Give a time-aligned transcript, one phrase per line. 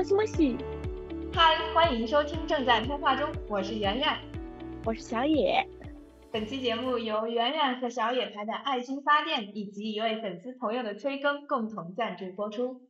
[0.00, 0.56] 莫西莫西，
[1.30, 4.18] 嗨，欢迎收听正在通话中，我是圆圆，
[4.86, 5.62] 我是小野。
[6.32, 12.88] 本期节目由圆圆和小野牌的爱心发电以及一位粉丝朋友的催更共同赞助播出。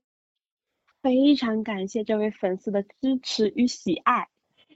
[1.03, 4.29] 非常感谢这位粉丝的支持与喜爱，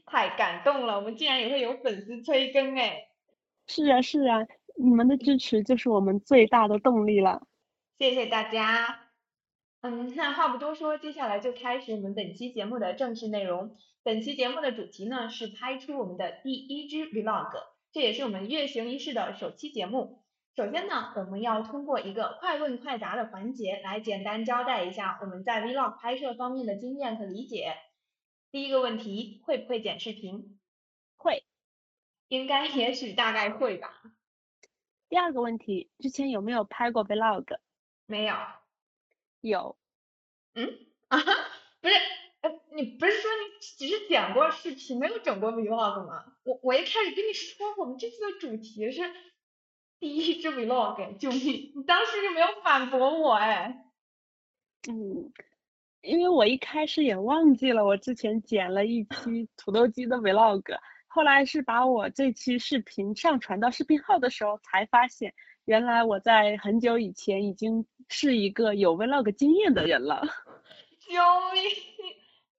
[0.05, 0.97] 太感动了！
[0.97, 3.07] 我们竟然也会有粉丝催更哎！
[3.69, 4.41] 是啊是啊，
[4.77, 7.47] 你们的支持就是我们最大的动力了。
[8.01, 9.04] 谢谢大家。
[9.87, 13.77] 嗯，那话不多说，接下来就开始我们本期节目的正式内容。
[14.03, 17.51] 本期节目的主题呢是拍出我们的第一支 vlog，
[17.93, 20.25] 这也是我们月行一式的首期节目。
[20.57, 27.77] 首先呢，我们要通过一个快问快答的环节来简单交代一下我们在 vlog 拍摄方面的经验和理解。
[28.51, 30.59] 第一个问题，会不会剪视频？
[31.19, 31.45] 会，
[32.29, 33.91] 应该也许大概会吧。
[35.11, 37.59] 第二个问题，之前有没有拍过 vlog？
[38.07, 38.35] 没有。
[39.49, 39.77] 有，
[40.55, 40.79] 嗯
[41.09, 41.19] 啊，
[41.81, 41.95] 不是，
[42.41, 46.25] 呃，你不是说你只是剪过视频，没有整过 vlog 吗？
[46.45, 49.03] 我我一开始跟你说，我们这次的主题是
[50.01, 51.73] 第一支 vlog，救命！
[51.77, 53.85] 你当时就没有反驳我哎。
[54.89, 55.31] 嗯，
[56.01, 65.35] 因为我一开始也忘记了，我之前剪了一期土豆鸡的 vlog，后来是把我这期视频上传到视频号的时候才发现。
[65.65, 70.23] 原来我在很久以前已经是一个有 vlog 经验的人了。
[71.01, 71.13] 救
[71.53, 71.65] 命！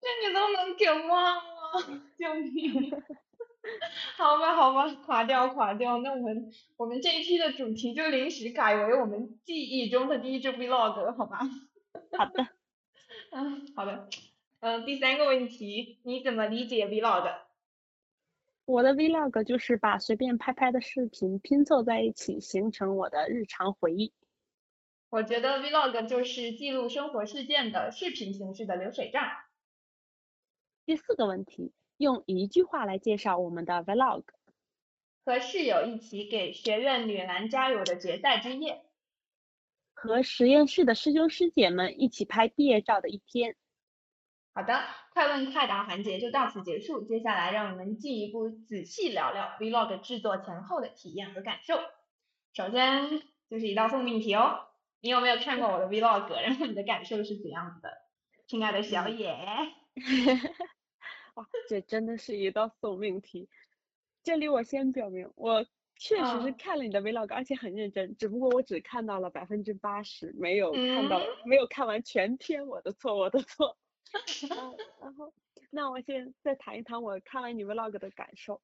[0.02, 1.42] 这你都能给忘了？
[2.18, 2.92] 救命！
[4.18, 5.98] 好吧，好吧，垮掉，垮掉。
[6.00, 11.40] 那我们我们这一期的主题就临时改为我们记忆中的第一支 vlog，好吧？
[12.18, 12.48] 好的。
[13.32, 14.08] 嗯，好的。
[14.60, 17.45] 嗯，第三个问题，你怎么理解 vlog？
[18.66, 24.12] 我的 vlog 就是把随便拍拍的视频拼凑在一起，形成我的日常回忆。
[25.10, 29.24] 我觉得 vlog 就是记录生活事件的视频形式的流水账。
[30.86, 34.24] 第四个问题，用一句话来介绍我们的 vlog。
[35.24, 38.84] 和室友一起给学院女篮加油的决赛之夜。
[39.94, 43.56] 和实验室的师兄师姐们一起拍毕业照的一天。
[44.56, 47.04] 好的，快问快答环节就到此结束。
[47.04, 51.78] 接下来让我们进一步仔细聊聊 vlog 制作前后的体验和感受。
[52.54, 54.68] 首先就是一道送命题哦，
[55.02, 56.30] 你有没有看过我的 vlog？
[56.42, 57.98] 然后你的感受是怎样子的，
[58.48, 59.30] 亲爱的小野？
[61.36, 63.50] 哇，这真的是一道送命题。
[64.24, 65.66] 这里我先表明，我
[65.98, 72.66] 确实是看了你的 vlog，而且很认真，只不过我只看到了百分之八十，没有看到，没有看完全篇。
[72.68, 73.78] 我的错，我的错。
[75.02, 75.34] 然后，
[75.70, 78.62] 那我先再谈一谈我看完你 vlog 的感受。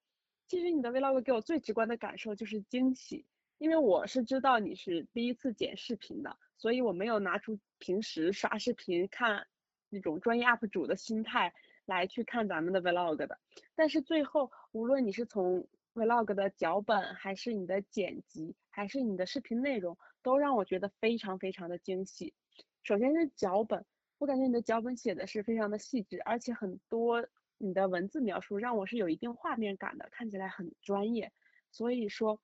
[0.47, 3.25] 其实你的 vlog 给我最直观的感受就是惊喜，
[3.57, 9.47] 因为我是知道你是第一次剪视频的，所以我没有拿出平时刷视频看
[9.90, 11.53] 那种专业 UP 主的心态
[11.85, 13.40] 来去看咱们的 vlog 的。
[13.75, 22.34] 但是最后，无论你是从 vlog 的脚本，还是你的剪辑，还是你的视频内容，都让我觉得非常非常的惊喜。
[22.84, 23.85] 首先是脚本。
[24.22, 27.26] 我感觉你的脚本写的是非常的细致，而且很多
[27.58, 31.32] 你的文字描述让我是有一定画面感的，看起来很专业。
[31.72, 32.40] 所以说，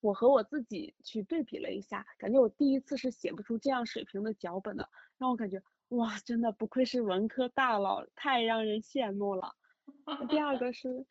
[0.00, 4.88] 我和我自己去对比了一下，感觉我第一次是写不出这样水平的脚本的，
[5.18, 9.54] 让我感觉哇，真的不愧是文科大佬，太让人羡慕了。
[10.30, 11.04] 第二个是，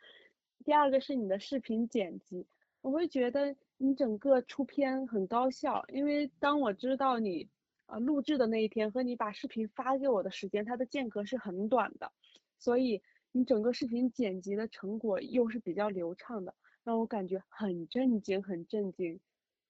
[0.66, 2.48] 第二个是你的视频剪辑，
[2.82, 7.48] 我会觉得你整个出片很高效，因为当我知道你。
[7.86, 12.12] 呃，录制的那一天和你把视频发给我的时间，它的间隔是很短的，
[12.58, 13.02] 所以
[13.32, 19.20] 你整个视频剪辑的成果又是比较流畅的，让我感觉很震惊，很震惊。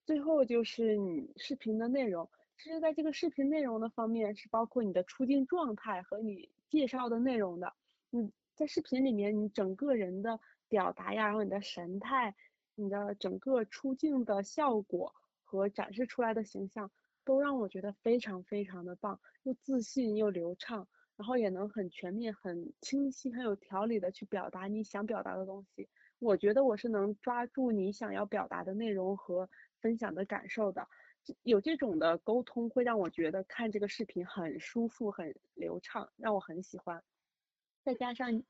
[0.06, 7.74] 最后就是你视频的内容，其实在这个视频内容的方面是包括你的出镜状态和你介绍的内容的。
[8.10, 12.36] 你在视频里面，你整个人的表达呀，然后你的神态，
[12.76, 15.14] 你的整个出镜的效果
[15.44, 16.92] 和展示出来的形象。
[17.26, 25.88] 都让我觉得非常非常的棒，又自信又流畅，然后也能很全面、很清晰、很有条理的去表达你想表达的东西。
[26.20, 29.50] 我觉得我是能抓住你想要表达的内容和
[29.80, 30.88] 分享的感受的，
[31.44, 37.04] 有这种的沟通会让我觉得看这个视频很舒服、很流畅，让我很喜欢。
[37.84, 38.44] 再加上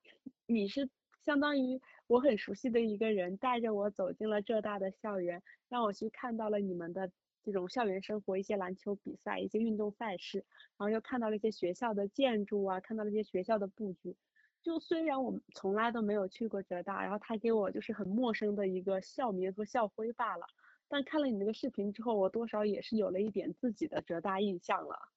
[0.46, 0.90] 你是
[1.26, 7.12] 相当于我很熟悉的一个人，带着我走进了浙大的校园，让我去看到了你们的。
[7.44, 10.40] 这种校园生活，一些篮球比赛，一些运动赛事，
[10.78, 14.16] 然后又看到了一些学校的建筑啊，看到了一些学校的布局。
[14.62, 20.48] 就虽然我们从来都没有去过浙大，然后他给我就是很陌生的一个校名和校徽罢了，
[20.88, 25.10] 但看了你那个视频之后，我多少也是有了一点自己的浙大印象了。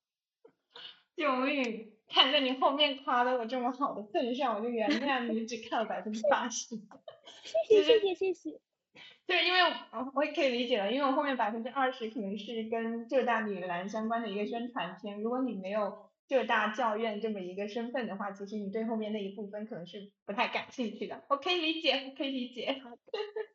[1.17, 1.93] 救命！
[2.09, 6.77] 看在你后面夸的我这么好的份上，我就原谅你，只看了百分之八十。
[7.43, 8.61] 谢谢谢谢谢谢。
[9.27, 21.25] 对，因为我我也可以理解了，因为我后面百分之二十可能是跟浙大女篮相关的一个宣传片，如果你没有浙大教院这么一个身份的话，其实你对后面那一部分可能是不太感兴趣的。
[21.29, 22.81] 我可以理解，我可以理解。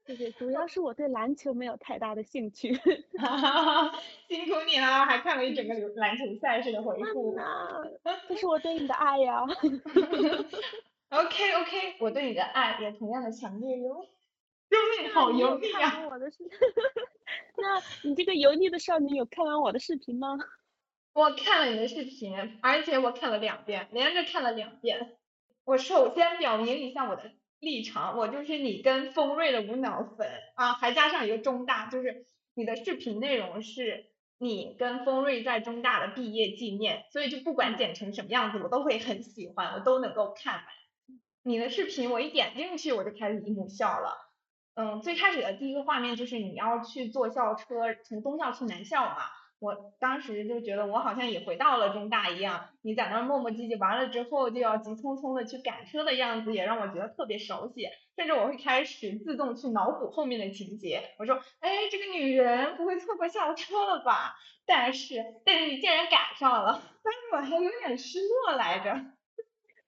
[0.06, 2.74] 对对，主要是我对篮球没有太大的兴趣。
[3.18, 7.38] 哈哈哈，辛苦你了，还看了一整个篮球赛事的回顾。
[8.28, 9.42] 这是我对你的爱呀。
[11.12, 14.06] OK OK，我对你的爱也同样的强烈哟。
[14.72, 16.08] 救命，好油腻啊！
[16.10, 16.38] 我的视，
[17.62, 20.38] 那你这个油腻的少女有看完我的视频吗？
[21.12, 25.18] 我看了你的视频，而且我看了两遍，连着看了两遍。
[25.66, 34.06] 我首先表明一下我的立场，我就是你跟丰瑞的无脑粉啊，还加上一个中大，就是你的视频内容是
[34.38, 40.64] 你跟丰瑞在中大的毕业纪念，所以就不管剪成什么样子，我都会很喜欢，我都能够看完。
[41.44, 44.31] 你的视频我一点进去我就开始姨母笑了。
[44.76, 49.18] 嗯，最开始的第一个画面就是你要去坐校车从东校去南校嘛，
[49.60, 64.36] 我当时就觉得我好像也回到了中大一样，你在那儿磨磨唧唧，完了之后就要急匆匆的去赶车的样子，也让我觉得特别熟悉，甚至我会开始自动去脑补后面的情节，我说，哎，这个女人不会错过校车了吧？
[64.66, 69.06] 但是，但是你竟然赶上了，当时我还有点失落来着。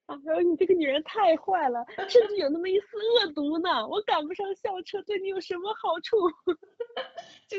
[0.06, 3.86] 啊，然后你这个女人太坏了，甚至有那么一丝恶毒呢。
[3.88, 6.16] 我赶不上校车，对你有什么好处？
[7.48, 7.56] 就，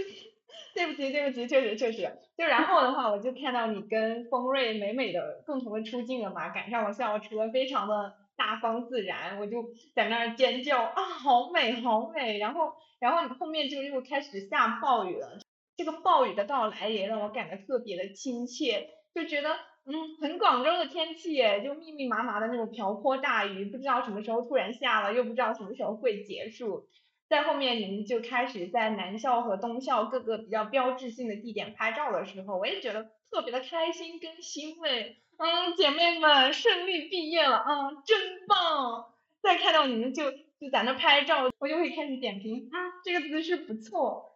[0.75, 2.19] 对不起，对不起，确实确实。
[2.37, 9.63] 就然后的话，我就看到你跟丰瑞美美的共同的出镜了嘛，赶上了校车，非常的大方自然，我就
[9.95, 12.37] 在那儿尖叫啊，好美，好美。
[12.37, 15.39] 然后，然后你后面就又开始下暴雨了，
[15.77, 19.49] 这个暴雨的到来也让我感觉特别的亲切，就觉得。
[19.87, 26.87] 嗯，很广州的天气耶，就密密麻麻的那种瓢泼大雨，不知道什么时候突然下了，又不知道什么时候会结束。
[27.29, 35.17] 在后面你们就开始在南校和东校各个比较标志性的地点拍照的时候，我也觉得特别的开心跟欣慰。
[35.37, 39.13] 嗯，姐妹们顺利毕业了，嗯，真棒。
[39.41, 44.34] 再看到你们就就在那拍照，我就会开始点评，啊，这个姿势不错，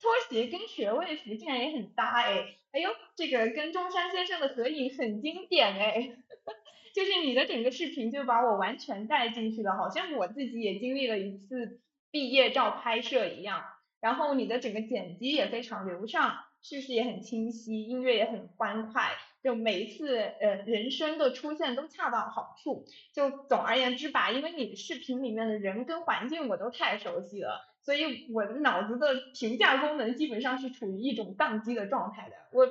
[0.00, 6.16] 拖鞋跟学位服竟然也很搭哎，哎呦，这个跟中山先生的合影很经典哎，
[6.94, 11.80] 就是你的整个视频就把我完全带进去了，好像我自己也经历了一次
[12.10, 13.64] 毕业照拍摄一样。
[14.00, 19.10] 然后你的整个剪辑也非常流畅，叙事也很清晰，音乐也很欢快，
[19.42, 22.84] 就每一次呃人声的出现都恰到好处。
[23.12, 27.60] 就总而言之吧，因为你视频里面的人跟环境我都太熟悉了。
[27.88, 32.66] 所以我的脑子的评价功能基本上是处于一种宕机的状态的，我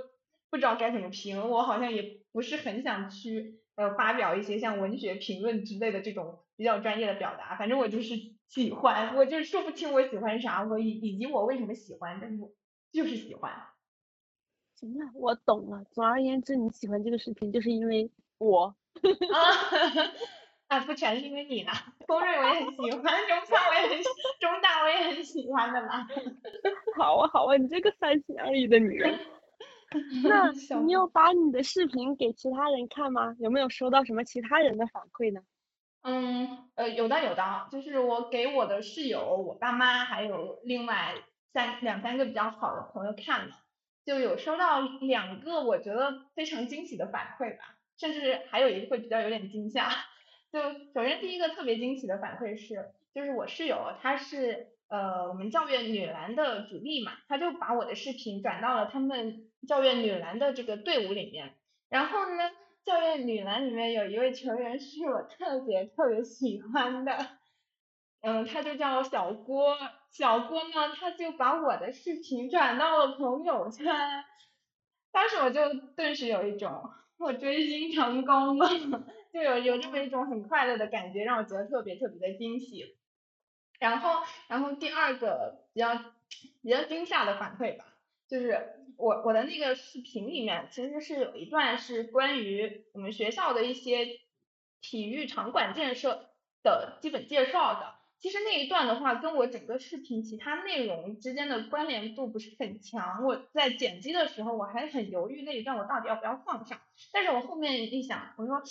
[0.52, 8.14] 不知道该怎么评，我好像也不是很想去呃发表一些像文学评论之类的这种比较专业的表达，反正我就是
[8.48, 12.52] 喜欢，我就说不清我喜欢啥，我以以及我为什么喜欢，但是我
[12.92, 13.52] 就是喜欢。
[14.76, 15.84] 行了，我懂了。
[15.90, 18.76] 总而言之，你喜欢这个视频就是因为我。
[19.02, 19.02] 啊，
[20.86, 21.72] 不全是因为你呢，
[22.06, 24.10] 锋锐我也很喜欢，中校我也很喜，
[24.40, 26.08] 中大我也很喜欢的嘛。
[26.98, 29.20] 好啊好啊，你这个三心二意的女人。
[30.26, 33.34] 那你有把你的视频给其他人看吗？
[33.40, 35.40] 有没有收到什么其他人的反馈呢？
[36.04, 41.16] 嗯，呃，有的有的，就是我给我的室友、我爸妈还有另外
[41.54, 43.56] 三两三个比较好的朋友看了，
[44.06, 49.90] 就有收到两个我觉得非常惊喜的反馈吧，甚至还有一个会比较有点惊吓。
[50.58, 61.54] 就首先第一个特别惊喜的反馈是，就是我室友她是呃我们教院女篮的主力嘛，她就把我的视频转到了他们教院女篮的这个队伍里面。
[61.90, 62.50] 然后呢，
[62.84, 67.16] 教院女篮里面有一位球员是我特别特别喜欢的，
[68.22, 69.78] 嗯，他就叫小郭。
[70.10, 73.86] 小郭呢，他就把我的视频转到了朋友圈，
[75.12, 78.68] 当时我就顿时有一种我追星成功了。
[79.38, 82.98] 就有有这么一种很快乐的感觉，让我觉得特别特别的惊喜。
[83.78, 85.94] 然后，然后第二个比较
[86.64, 87.86] 比较惊吓的反馈吧，
[88.28, 94.08] 就是我我的那个视频里面其实是有一段是关于我们学校的一些
[94.82, 96.32] 体育场馆建设
[96.64, 97.94] 的基本介绍的。
[98.18, 103.24] 其实那一段的话，跟我整个视频其他内容之间的关联度不是很强。
[103.24, 106.82] 我在剪辑的时候，我还很犹豫那一段我到底要不要放上。
[107.14, 108.64] 但是我后面一想，我说。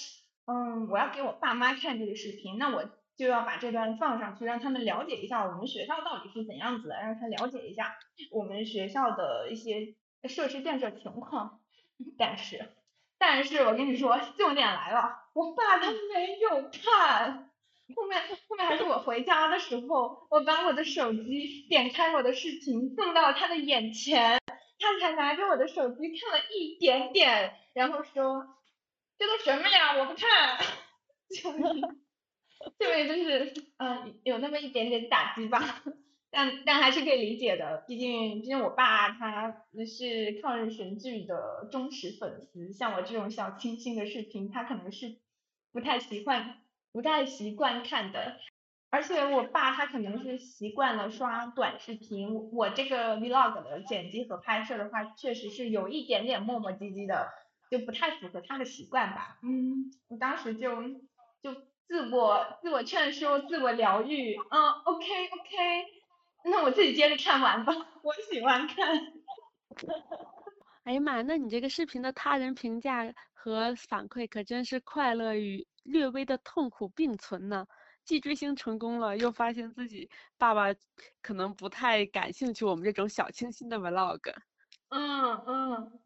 [0.46, 7.96] 嗯，我要给我爸妈看这个视频，那我就要把这段放上去，让他们了解一下我们学校到底是怎样子的，让他了解一下
[8.30, 11.60] 我们学校的一些设施建设情况。
[12.18, 12.74] 但是，
[13.18, 17.50] 但是我跟你说，重点来了，我爸他没有看。
[17.94, 24.40] 后面后面还是我回家的时候，我把我的手机点开我的视频送到他的眼前，
[24.78, 28.56] 他才拿着我的手机看了一点点，然后说
[29.18, 30.58] ：“这都什么呀，我不看。
[31.30, 31.50] ”就
[32.78, 35.82] 这位就是嗯有那么一点点打击吧，
[36.30, 45.18] 但但还是可以理解的，毕竟毕竟我爸他是抗日神剧的忠实粉丝，像我这种小清新的视频，他可能是
[45.72, 46.62] 不太习惯。
[46.92, 48.38] 不太习惯看的，
[48.88, 57.28] 而且我爸他可能是习惯了刷短视频，我这个 vlog 的剪辑和拍摄的话，确实是有一点点磨磨唧唧的，
[57.70, 59.38] 就不太符合他的习惯吧。
[59.42, 60.70] 嗯，我当时就
[61.42, 61.54] 就
[61.86, 65.84] 自我自我劝说，自我疗愈，嗯，OK OK，
[66.44, 68.96] 那我自己接着看完吧，我喜欢看。
[70.84, 75.66] 哎呀妈，那你这个视频的他人评价和反馈可真是快乐与。
[75.86, 77.64] 略微的痛苦并存呢，
[78.04, 80.74] 既追星成功了，又发现自己爸爸
[81.22, 84.34] 可能不太感兴趣我们这种小清新的 vlog。
[84.88, 86.00] 嗯嗯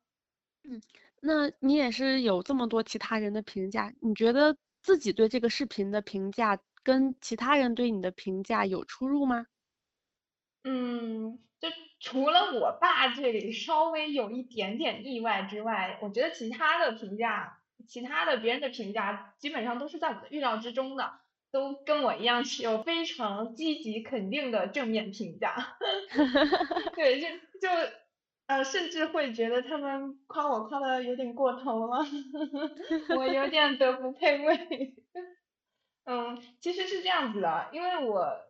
[0.65, 0.83] 嗯，
[1.21, 9.47] 那你也是有这么多其他人的评价，你觉得自己对这个视频的评价跟其他人对你的评价有出入吗？
[10.65, 11.69] 嗯，就
[12.01, 17.57] 除了我爸这里稍微有一点点意外之外，我觉得其他的评价。
[17.89, 21.13] 其他的别人的评价基本上都是在我的预料之中的，
[21.51, 25.79] 都跟我一样是有非常积极肯定的正面评价。
[26.95, 27.27] 对，就
[27.59, 27.69] 就
[28.51, 31.99] 呃，甚至会觉得他们夸我夸的有点过头了，
[33.17, 34.97] 我有点德不配位。
[36.05, 38.41] 嗯，其实是这样子的，因为我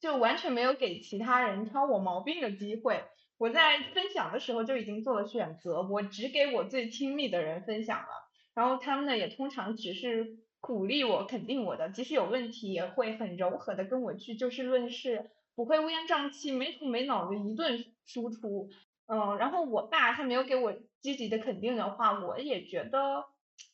[0.00, 3.04] 就完全没有给其他人挑我毛病的机会，
[3.38, 8.28] 我在分享的时候就已经做了选择，我只给我最亲密的人分享了。
[8.52, 18.68] 然后他们呢也通常只是鼓励我、肯定我的，即使有问题也会很柔和的跟我去就事论事，不会乌烟瘴气、没头没脑的一顿输出。
[19.12, 23.26] 嗯，然后我爸他没有给我积极的肯定的话，我也觉得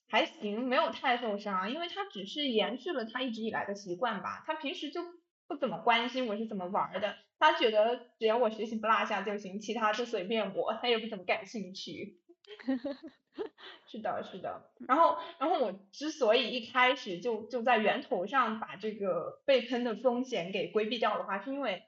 [0.08, 4.42] 还行，没有太受伤，因为他只是延续了他一直以来的习惯吧。
[4.46, 5.00] 他平时就
[5.46, 12.20] 不怎么关心我是怎么玩的，他觉得只要我学习不落下就行，其他就随便我，他也不怎么感兴趣。
[13.86, 21.84] 是的，是的，然后，然后我之所以一开始就就在源头上把这个被喷的风险给规避掉的话，是因为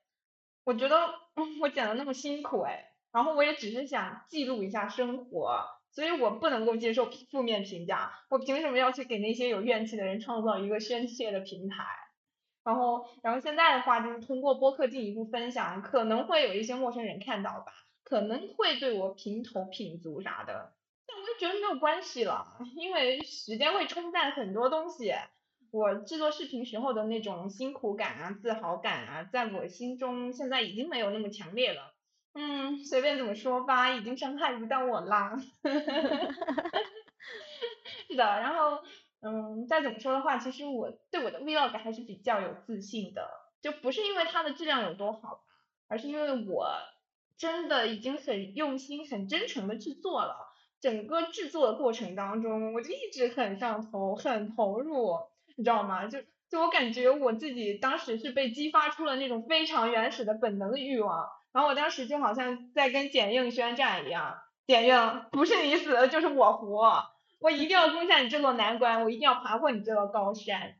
[0.64, 1.14] 我觉得
[1.60, 11.84] 我剪的那么辛苦哎，然后我也只是想记录一下生活，所以我不能够接受负面评价，我凭什么要去给那些有怨气的人创造一个宣泄的平台？
[12.62, 17.72] 然后，然后现在的话就是通过播客进一步分享，可能会有一些陌生人看到吧。
[18.02, 20.72] 可能会对我评头品足啥的，
[21.06, 25.12] 但我就觉得没有关系了，因为时间会冲淡很多东西。
[25.70, 31.94] 我制作视频时候的那种辛苦感啊、自豪感啊，在我心中现在已经没有那么强烈了。
[32.34, 35.36] 嗯，随便怎么说吧，已经伤害不到我啦。
[38.08, 38.78] 是的，然后
[39.20, 43.28] 嗯，再怎么说的话，其实我对我的 vlog 还是比较有自信的，
[43.60, 45.44] 就不是因为它的质量有多好，
[45.88, 46.76] 而是因为我。
[47.38, 55.16] 真的已经很用心、很真诚的去做了，整个制作的过程当中，我就一直很上头、很投入，
[55.56, 56.06] 你知道吗？
[56.06, 56.18] 就
[56.50, 67.04] 就我感觉我自己当时是被激发出了那种非常原始的本能的欲望，然后我当时就好像在跟简映宣战一样，简映不是你死就是我活，
[67.40, 70.76] 我一定要攻下你这座难关，我一定要爬过你这座高山。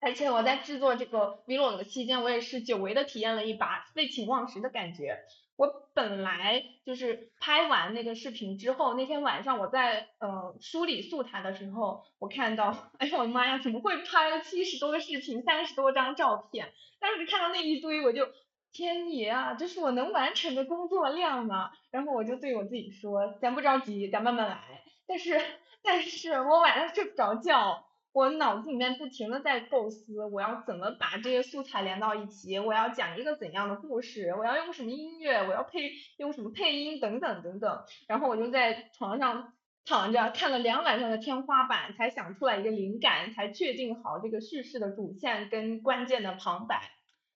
[0.00, 5.20] 而且我在制作这个 vlog 的期间，我也是久违的体验了一把废寝忘食的感觉。
[5.56, 16.70] 我本来就是拍完那个视频之后，那天晚上我在呃梳理素材的时候，我看到， 哎呀我的妈呀，怎么会拍了七十多个视频，三十多张照片？
[17.00, 18.28] 当时看到那一堆，我就
[18.74, 21.70] 天爷啊，这是我能完成的工作量吗？
[21.92, 24.82] 然后我就对我自己说，咱不着急，咱慢慢来。
[25.06, 25.40] 但是，
[25.82, 27.86] 但是我晚上睡不着觉。
[28.12, 37.84] 我脑子里面不停的在构思，我要怎么把这些素材连到一起，我要讲一个怎样的故事，我要用什么音乐，我要配用什么配音等等等等。
[38.08, 39.52] 然后我就在床上
[39.84, 46.90] 躺着看了两晚上的天花板，才想出来一个灵感，才确定好这个叙事的主线跟关键的旁白。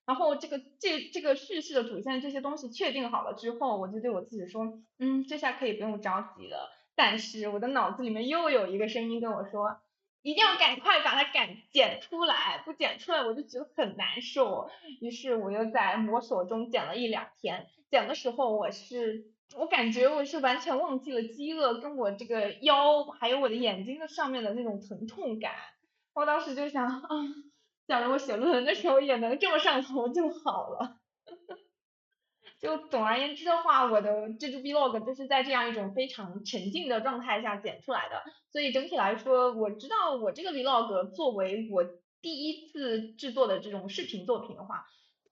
[0.09, 6.71] 然后这个这这个叙事的主线这些东西确定好了之后，我就对我自己说，嗯，这下可以不用着急了。
[6.97, 9.81] 但是我的脑子里面又有一个声音跟我说。
[10.23, 14.69] 一定要赶快把它赶剪出来，不剪出来我就觉得很难受。
[15.01, 25.53] 于是我又在摸索中剪了一两天，剪的时候我是我感觉我是完全忘记了饥饿，跟我这个腰还有我的眼睛的上面的那种疼痛感。
[26.15, 27.07] 我当时就想啊，
[27.89, 30.99] 假如我写论文的时候也能这么上头就好了。
[32.61, 38.23] 就总而言之的话，我的这支 vlog 就是在这样一种非常沉浸的状态下剪出来的。
[38.53, 41.85] 所以整体来说，我知道我这个 vlog 作为我
[42.21, 44.85] 第一次制作的这种视频作品的话。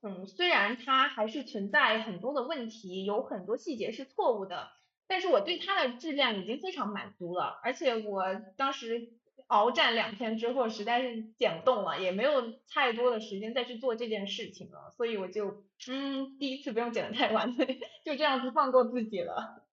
[0.02, 4.68] 嗯，虽然它还是存在很多的问题，有很多细节是错误的，
[5.08, 7.58] 但是我对它的质量已经非常满足了。
[7.64, 8.22] 而且我
[8.56, 9.08] 当时
[9.48, 19.64] 鏖战两天之后，实在是剪不动了，也没有太多的时间再去做这件事情了，所以我就嗯，第一次不用剪的太完美，就这样子放过自己了。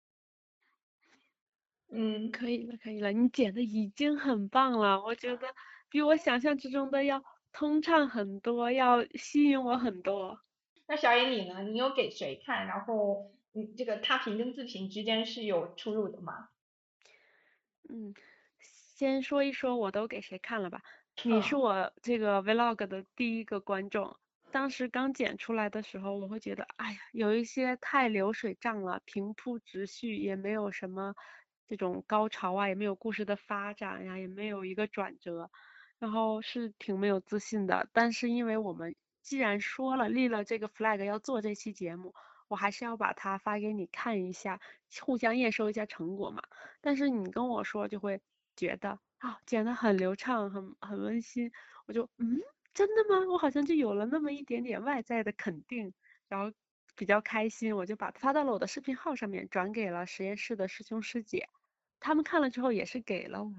[1.91, 5.47] 嗯，可以了，可以了，你剪的已经很棒了，我觉得
[5.89, 7.23] 比我想象之中的要。
[7.55, 10.39] 通畅很多，要吸引我很多。
[10.87, 11.61] 那小野你呢？
[11.61, 12.65] 你有给谁看？
[12.65, 16.49] 然后，你这个他评跟自评之间是有出入的吗？
[17.87, 18.15] 嗯，
[19.03, 20.81] 先说一说我都给谁看了吧。
[21.23, 24.15] 你是我这个 vlog 的第一个观众。
[24.49, 31.15] 当时刚剪出来的时候，我会觉得，哎呀，有一些太流水账了，平铺直叙，也没有什么
[31.67, 35.51] 这种高潮啊，也没有故事的发展呀，也没有一个转折。
[35.99, 42.15] 然后是挺没有自信的，但是因为我们既然说了立了这个 flag 要做这期节目，
[42.47, 44.61] 我还是要把它发给你看一下，
[45.01, 46.41] 互相验收一下成果嘛。
[46.79, 48.21] 但是你跟我说就会
[48.55, 51.51] 觉得啊剪得很流畅，很很温馨，
[51.85, 52.39] 我就嗯
[52.73, 53.25] 真的吗？
[53.31, 55.93] 我好像就有了那么一点点外在的肯定，
[56.27, 56.55] 然后
[56.95, 61.49] 比较开心，我就把它发到了我的视频号上面，转给了实验室的师兄师姐，
[61.99, 63.51] 他们看了之后也是给了我。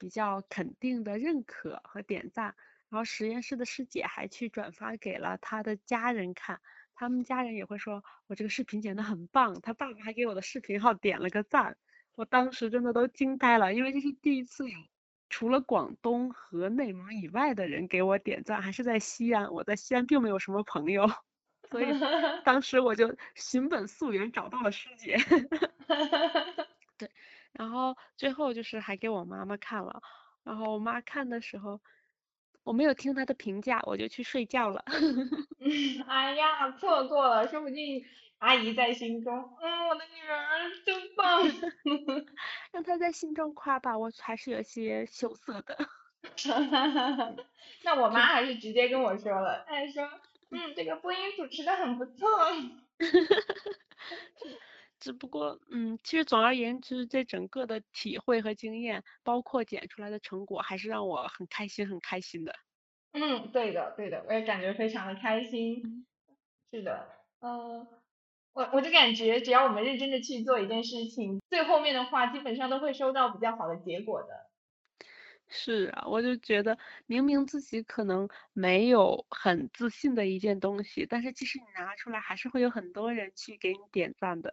[0.00, 2.54] 比较肯定的认可和点赞，
[2.88, 6.60] 然后实验室的师姐还去转发给了他的家人看，
[6.94, 11.76] 他们家人也会说我这个视频剪得很棒，他爸爸还给我的视频号点了个赞，
[12.18, 14.76] 我当时真的都惊呆了，因为这是第一次有
[15.30, 21.08] 除了广东和内蒙以外的人给我点赞，还是在西安，我在西安并没有什么朋友，
[21.70, 21.86] 所以
[22.44, 25.16] 当时我就寻本溯源找到了师姐，
[26.98, 27.08] 对。
[27.52, 30.02] 然后最后就是还给我妈妈看了，
[30.42, 31.80] 然后我妈看的时候，
[32.68, 34.84] 我没有听他的评价，我就去睡觉了。
[36.06, 38.04] 哎呀，错过了，说不定
[38.36, 41.42] 阿姨在心中，嗯，我的女儿真棒。
[42.70, 45.78] 让她在心中夸吧，我还是有些羞涩的。
[47.84, 50.06] 那我妈还是直接跟我说了，她说，
[50.50, 52.28] 嗯，这个播音主持的很不错。
[55.00, 62.54] 只不过，嗯，其实总而言之，这整个的体会和经验，包括剪出来的成果，还是让我很开心，很开心的。
[63.12, 66.06] 嗯，对的，对的，我也感觉非常的开心。
[66.70, 67.08] 是的，
[67.40, 67.86] 嗯，
[68.52, 74.48] 我我就感觉，只要我们认真的去做一件事情，最后面的话，基本上都会收到比较好的结果的。
[75.48, 84.52] 是啊，我就觉得，明明自己可能没有很自信的一件东西，但是其实你拿出来，还是会有很多人去给你点赞的。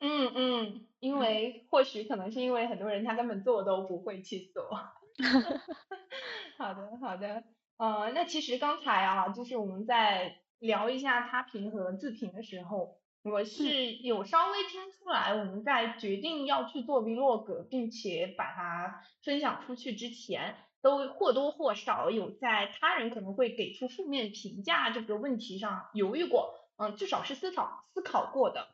[0.00, 4.68] 嗯嗯，因为或许可能是因为很多人他根本做都不会去做。
[6.58, 7.44] 好的好的，
[7.78, 28.68] 呃，那其实刚才啊，就是我们在聊一下他评和自评的时候，我是有稍微听出来，我们在决定要去做 vlog，并且把它分享出去之前，都或多或少有在他人可能会给出负面评价这个问题上犹豫过，嗯，至少是思考思考过的。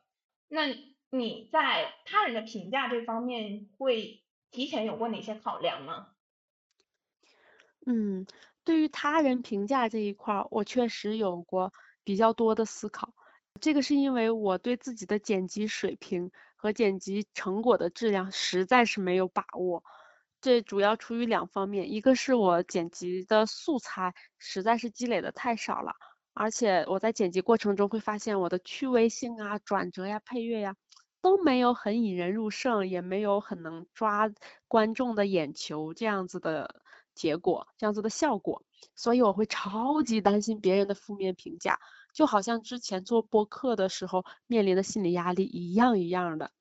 [0.49, 0.75] 那
[1.11, 6.07] 你在他人的评价这方面会提前有过哪些考量呢？
[7.87, 8.27] 嗯，
[8.63, 11.73] 对于他人评价这一块，我确实有过
[12.05, 13.13] 比较多的思考。
[13.61, 19.83] 这个是因为我对自己的剪辑水平和剪辑成果的质量实在是没有把握。
[20.41, 25.95] 这主要出于两方面，一个是我剪辑的素材实在是积累的太少了，
[26.33, 30.77] 而且我在剪辑过程中会发现我的趣味性啊、转折呀、配乐呀。
[31.23, 34.31] 都没有很引人入胜，也没有很能抓
[34.69, 36.83] 观众的眼球这样子的
[37.15, 38.63] 结果，这样子的效果，
[38.95, 41.79] 所以我会超级担心别人的负面评价，
[42.15, 46.53] 就好像之前做播客的时候面临的心理压力一样一样的。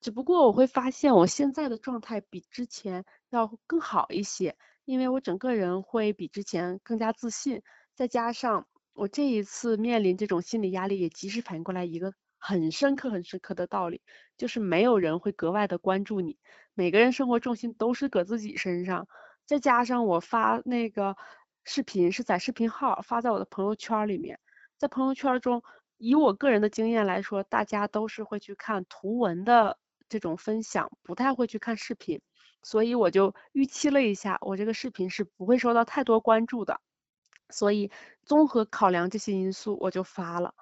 [0.00, 7.62] 只不过我会发现我现在的状态比之前要更好一些，因为我整个人会比之前更加自信，
[7.94, 12.12] 再加上我这一次面临这种心理压力也及时反应过来一个。
[12.48, 14.02] 很深刻、很深刻的道理，
[14.36, 16.38] 就是没有人会格外的关注你，
[16.74, 19.08] 每个人生活重心都是搁自己身上。
[19.46, 21.16] 再加上我发那个
[21.64, 24.38] 视频是在视频号发在我的朋友圈里面，
[24.78, 25.64] 在朋友圈中
[25.96, 29.76] 以我个人的经验来说，大家都是会去看图文的
[30.08, 32.20] 这种分享，不太会去看视频，
[32.62, 36.80] 所以我就预期了一下，我这个视频是不会受到太多关注的，
[37.50, 37.90] 所以
[38.22, 40.54] 综合考量这些因素，我就发了。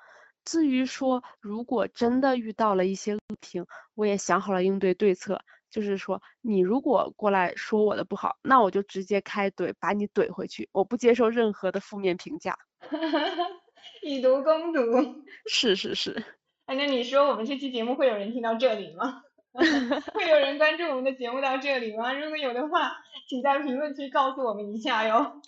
[0.45, 12.59] 至于说如果真的遇到了一些恶评，我也想好了应对对策，就是说你如果过来说我的不好，那我就直接开怼，把你怼回去，我不接受任何的负面评价。
[14.03, 15.25] 以毒攻毒。
[15.47, 16.25] 是是是。
[16.67, 19.23] 哎，那你说我们这期节目会有人听到这里吗？
[19.55, 22.13] 会有人关注我们的节目到这里吗？
[22.13, 22.97] 如果有的话，
[23.29, 25.41] 请在评论区告诉我们一下哟。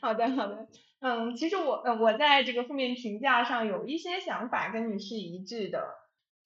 [0.00, 0.66] 好 的好的。
[1.02, 5.96] 嗯，其实我呃我在这个负面评价上有一些想法跟你是一致的。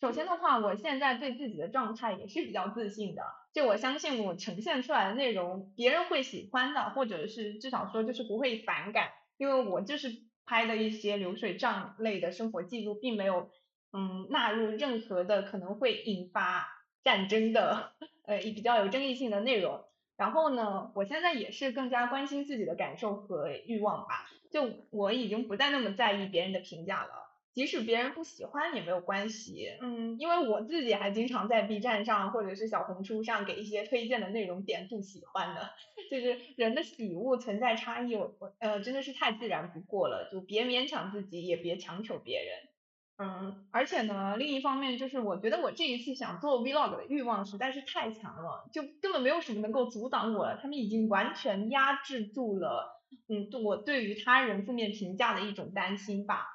[0.01, 10.11] 首先的话，我现在对自己的状态也是比较自信的，就我相信我呈现出来的内容别人会喜欢的，或者是至少说就是不会反感，因为我就是
[10.47, 13.51] 拍的一些流水账类的生活记录，并没有
[13.93, 16.67] 嗯纳入任何的可能会引发
[17.05, 17.93] 战争的
[18.27, 19.85] 呃比较有争议性的内容。
[20.17, 24.27] 然后呢，我现在也是更加关心自己的感受和欲望吧。
[24.51, 29.77] 就我已经不再那么在意别人的评价了，即使别人不喜欢也没有关系。
[29.83, 35.71] 嗯，因为我自己还经常在 B 站上或者是小红书上给一些推荐的内容点不喜欢的。
[36.11, 42.76] 就是人的喜恶存在差异，我我呃真的是太自然不过了，就别勉强自己，也别强求别人。
[43.19, 56.47] 嗯，而且呢，另一方面就是我觉得我这一次想做 Vlog 的欲望实在是太强了，就根本没有什么能够阻挡我了，他们已经完全压制住了，嗯，我对于他人负面评价的一种担心吧。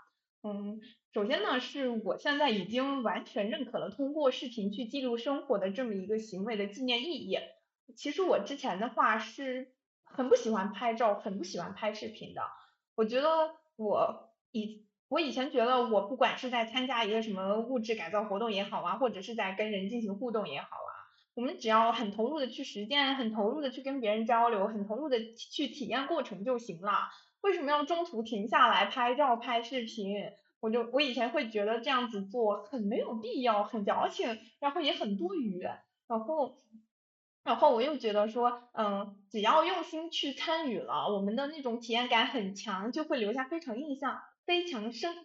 [0.43, 0.79] 嗯，
[1.15, 7.39] 首先呢，是我现在已经完全认可了通过视频去记录生活的这么一个行为的纪念意义。
[7.95, 12.43] 其实我之前的话是很不喜欢拍照，很不喜欢拍视频的，
[12.93, 14.85] 我觉得我以。
[15.11, 20.91] 我以前觉得，我不管是在参加一个什么物质改造活动也好啊，或者是在跟人进行互动也好啊，
[21.33, 27.09] 我们只要很投入的去实践，很投入的去跟别人交流，很投入的去体验过程就行了。
[27.41, 30.15] 为什么要中途停下来拍照拍视频？
[30.61, 35.59] 我就我以前会觉得这样子做很没有必要，很矫情，然后也很多余。
[36.07, 36.61] 然后，
[37.43, 44.21] 然后我又觉得说，嗯，只要用心去参与了，我们的那种体验感很强，就会留下非常印象。
[44.51, 45.15] 非常深，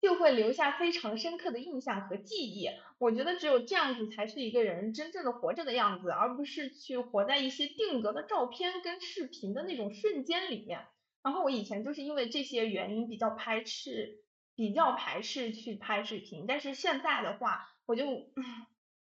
[0.00, 2.68] 就会留下非常深刻的印象和记忆。
[2.98, 10.86] 我觉得只有这样子才是一个人真正的活着的样子，而不是去活在一些定格的照片跟视频的那种瞬间里面。
[11.24, 14.20] 然后我以前就是因为这些原因比较排斥，
[14.54, 16.44] 比较排斥去拍视频。
[16.46, 18.04] 但是现在的话，我就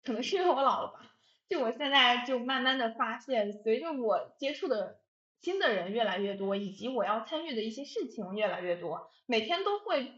[0.06, 1.12] 可能是因为我老了吧，
[1.50, 5.02] 就我现在就慢慢的发现，随着我接触的。
[5.42, 10.12] 新的人越来越多，以及我要参与的一些事情越来越多，每天都会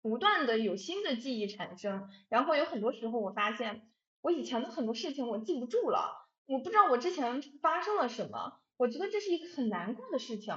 [0.00, 3.90] 不断的有新的记忆产生，然后有很多时候我发现
[4.22, 10.54] 我以前的很多事情我记不住了，我不知道我之前发生了什么，我觉得这是一个很难过的事情，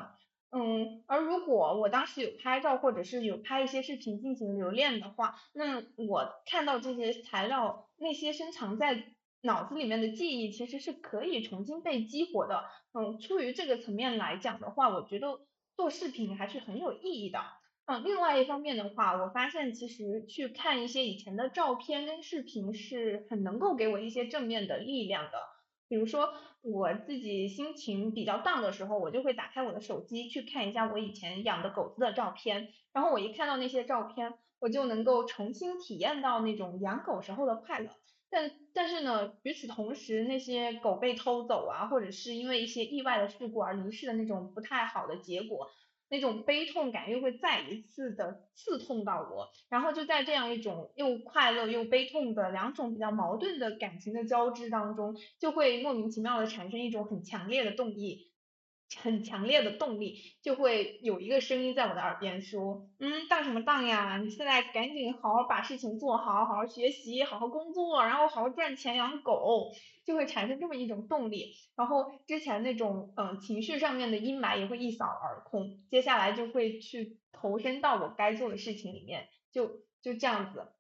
[0.52, 9.17] 嗯，而如果我当时有拍照或者是有拍一些视频进行留恋的话，那我看到这些材料，那些深藏在。
[9.48, 15.40] 脑子里面的记忆其实是可以重新被激活的，嗯，出于这个层面来讲的话，我觉得
[15.76, 17.40] 做视频还是很有意义的，
[17.86, 25.40] 嗯，另外一方面的话，我发现其实去看一些以前的照片跟视频是很能够给我一些正面的力量的，
[25.88, 37.90] 比如说我自己心情比较 down 的时候，我就会打开我的手机去看一下我以前养的狗子的照片，然后我一看到那些照片，我就能够重新体验到那种养狗时候的快乐。
[38.30, 45.70] 但但是呢，与此同时，那些狗被偷走啊，或者是因为一些意外的事故而离世的那种不太好的结果，
[46.10, 58.27] 那种悲痛感又会再一次的刺痛到我，然后就在这样一种又快乐又悲痛的两种比较矛盾的感情的交织当中，就会莫名其妙的产生一种很强烈的动力。
[58.96, 64.18] 很强烈的动力，就会有一个声音在我的耳边说，嗯，当什么当呀？
[64.18, 69.72] 你现在赶紧好好把事情做好，好好学习，好好工作，然后好好赚钱养狗，
[70.06, 71.54] 就会产生这么一种动力。
[71.76, 80.72] 然后之前那种嗯情绪上面的阴霾也会一扫而空，接下来就会去投身到我该做的事情里面，就就这样子，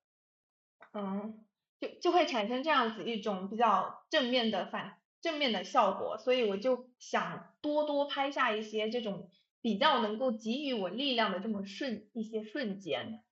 [0.93, 1.45] 嗯，
[1.79, 4.97] 就就会产生这样子一种比较正面的反。
[5.21, 9.29] 正面的效果，所以我就想多多拍下一些这种
[9.61, 13.23] 比较能够给予我力量的这么瞬一些瞬间。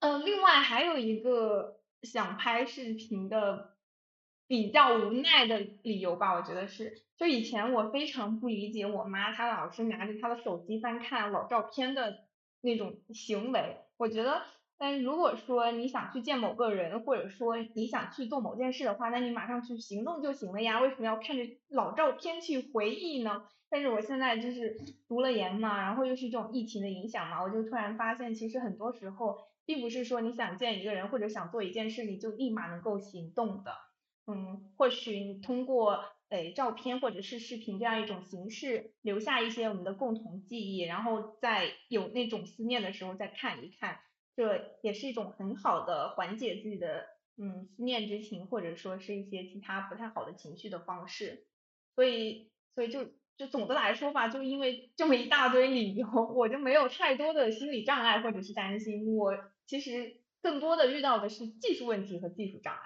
[0.00, 3.76] 嗯，另外还有一个想拍视频的
[4.48, 12.24] 比较无奈的理由吧，我觉得是，就以前我非常不理解我妈她老是拿着她的手机翻看老照片的
[12.60, 13.76] 那种行为。
[13.96, 14.42] 我觉得，
[14.82, 23.44] 但如果说你想去见某个人，或者说你想去做某件事的话，那你马上去行动就行了呀，为什么要看着老照片去回忆呢？
[23.70, 33.70] 但是我现在就是读了研嘛，然后又是这种疫情的影响嘛，我就突然发现，其实很多时候并不是说你想见一个人或者想做一件事，你就立马能够行动的。
[34.26, 44.00] 嗯，或许你通过诶照片或者是视频这样一种形式，留下一些我们的共同记忆，然后在有那种思念的时候再看一看，
[44.36, 51.46] 这也是一种很好的缓解自己的嗯思念之情，或者说是一些其他不太好的情绪的方式。
[51.94, 59.32] 所以，所以就就总的来说吧，就因为这么一大堆理由，我就没有太多的心理障碍或者是担心，我
[59.66, 62.80] 其实更多的遇到的是技术问题和技术障碍。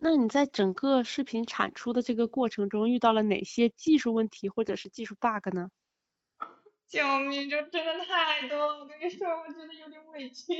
[0.00, 5.70] 那你在整个视频产出的这个过程中遇到了哪些技术问题或者是技术 bug 呢？
[6.88, 7.50] 救命！
[7.50, 10.54] 这真的太多了，我跟你说，我觉得有点委屈，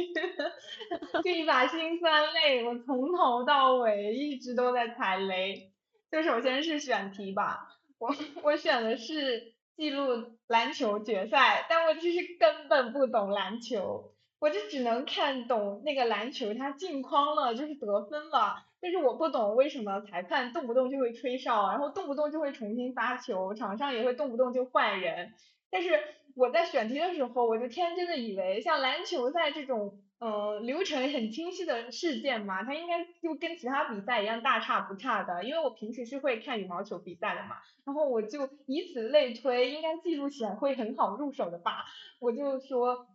[1.24, 5.72] 这一把辛酸泪，我从头到尾一直都在踩雷。
[6.10, 18.64] 就首先是选题吧，我我选的是记录篮球决赛，但我其实根本不懂篮球，我就只能看懂那个篮球它进框了，就是得分了。
[18.80, 25.32] 但是我不懂为什么裁判动不动就会吹哨，然后动不动就会重新发球，场上也会动不动就换人。
[25.70, 25.90] 但是
[26.34, 35.44] 我在选题的时候，我就天真的以为像篮球赛这种，嗯，流程很清晰的事件嘛，它应该就跟其他比赛一样大差不差的。
[35.44, 41.84] 因为我平时是会看羽毛球比赛的嘛，然后我就以此类推，应该记录起来会很好入手的吧。
[42.20, 43.06] 我就说。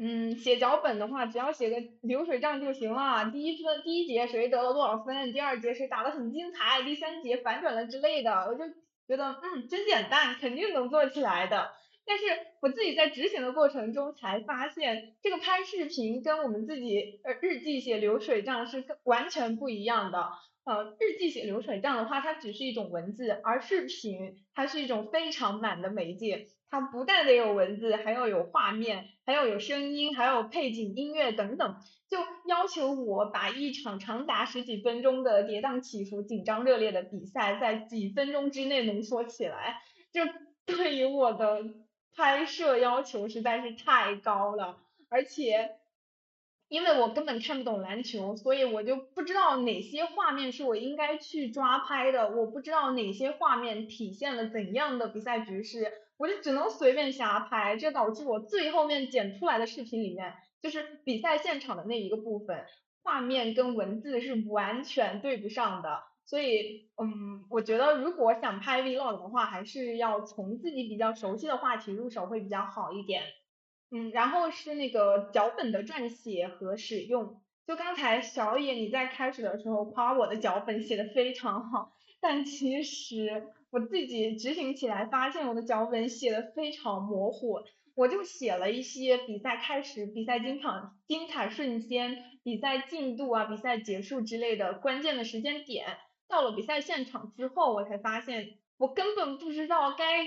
[0.00, 3.32] 嗯，写脚本的话，只要写个流水账就行了。
[3.32, 5.32] 第一分，第一节谁得了多少分？
[5.32, 6.84] 第二节谁打得很精彩？
[6.84, 8.62] 第三节反转了之类的，我就
[9.08, 11.72] 觉得嗯，真简单，肯定能做起来的。
[12.04, 12.24] 但是
[12.60, 20.28] 我自己在执行的过程中才发现，这个拍视频跟我们自己呃日记写流水账是完全不一样的。
[20.64, 26.46] 呃，日记写流水账的话，它只是一种文字，而视频它是一种非常满的媒介。
[26.70, 31.76] 它不但得有文字，还要有画面，还要有声音，还有背景音乐等等，
[32.08, 39.80] 就要求我把一场长达十几分钟的跌宕起伏、紧张热烈的比赛，在几分钟之内浓缩起来，
[40.12, 40.22] 就
[40.66, 41.64] 对于我的
[42.14, 44.78] 拍摄要求实在是太高了，
[45.08, 45.76] 而且。
[46.70, 62.66] 因为我根本看不懂篮球，所以我就不知道哪些画面是我应该去抓拍的，我不知道哪些画面体现了怎样的比赛局势，我就只能随便瞎拍，这导致我最后面剪出来的视频里面，就是比赛现场的那一个部分，
[63.02, 73.22] 画面跟文字是完全对不上的，所以，嗯，我觉得如果想拍 vlog 的话，还是要从自己比较熟悉的话题入手会比较好一点。
[73.90, 77.40] 嗯，然后是那个脚本的撰写和使用。
[77.66, 87.60] 就刚才小野你在开始的时候夸我的脚本写的非常好，但其实我自己执行起来发现我的脚本写的非常模糊。
[87.94, 95.86] 我就写了一些比赛开始、比赛经常精彩瞬间、比赛进度啊、比赛结束之类的关键的时间点。
[96.28, 100.26] 到了比赛现场之后，我才发现我根本不知道该。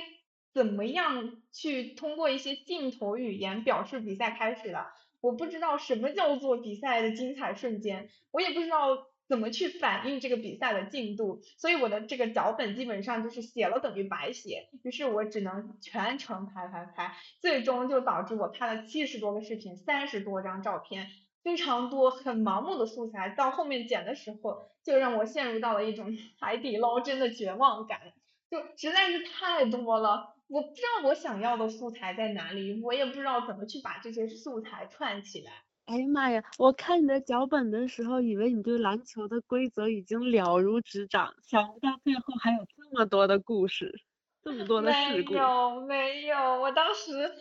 [0.54, 4.88] 怎么样去通过一些镜头语言表示比赛开始了？
[5.22, 8.98] 我不知道什么叫做比赛的精彩瞬间，我也不知道
[9.32, 21.08] 怎么去反映这个比赛的进度，所以我的这个脚本基本上就是写了等于白写，于是我只能全程拍拍拍，最终就导致我拍了七十多个视频，三十多张照片，
[21.44, 28.02] 非常多很盲目的素材，到后面剪的时候就让我陷入到了一种 海底捞针的绝望感，
[28.50, 30.36] 就实在是太多了。
[30.50, 35.54] 我不知道我想要的素材在哪里，我也不知道怎么去把这些素材串起来。
[35.92, 36.42] 哎呀妈呀！
[36.58, 44.00] 我看你的脚本的时候，以为你对篮球的规则已经了如指掌，想不到最后还有这么多的故事，
[44.42, 45.34] 这么多的事故。
[45.34, 47.34] 没有没有，我当时。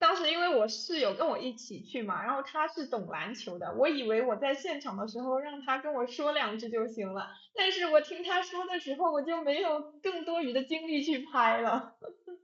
[0.00, 11.96] 当时因为我室友跟我一起去嘛，然后他是懂篮球的，我以为我在现场的时候让他跟我说两句就行了，但是我听他说的时候，我就没有更多余的精力去拍了，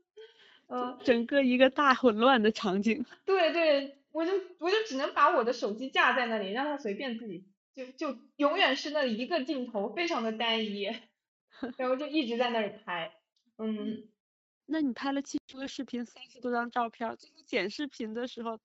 [0.69, 3.07] 嗯，整个一个大混乱的场景。
[3.25, 10.85] 对 对，我就我就只能把我的手机架在那里，让它随便自己，就就永远是那一个镜头，非常的单一，
[11.77, 13.13] 然后就一直在那里拍，
[13.59, 14.09] 嗯。
[14.65, 18.59] 那你拍了七十个视频，三十多张照片，最后剪视频的时候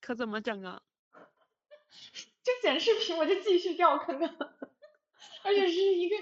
[0.00, 0.82] 可怎么整啊？
[2.42, 4.36] 就剪视频我就继续掉坑啊，
[5.44, 6.16] 而且是一个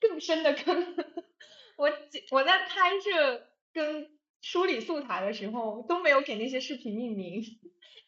[0.00, 0.96] 更深的坑。
[1.76, 1.88] 我
[2.32, 7.42] 我在拍摄跟梳理素材的时候都没有给那些视频命名，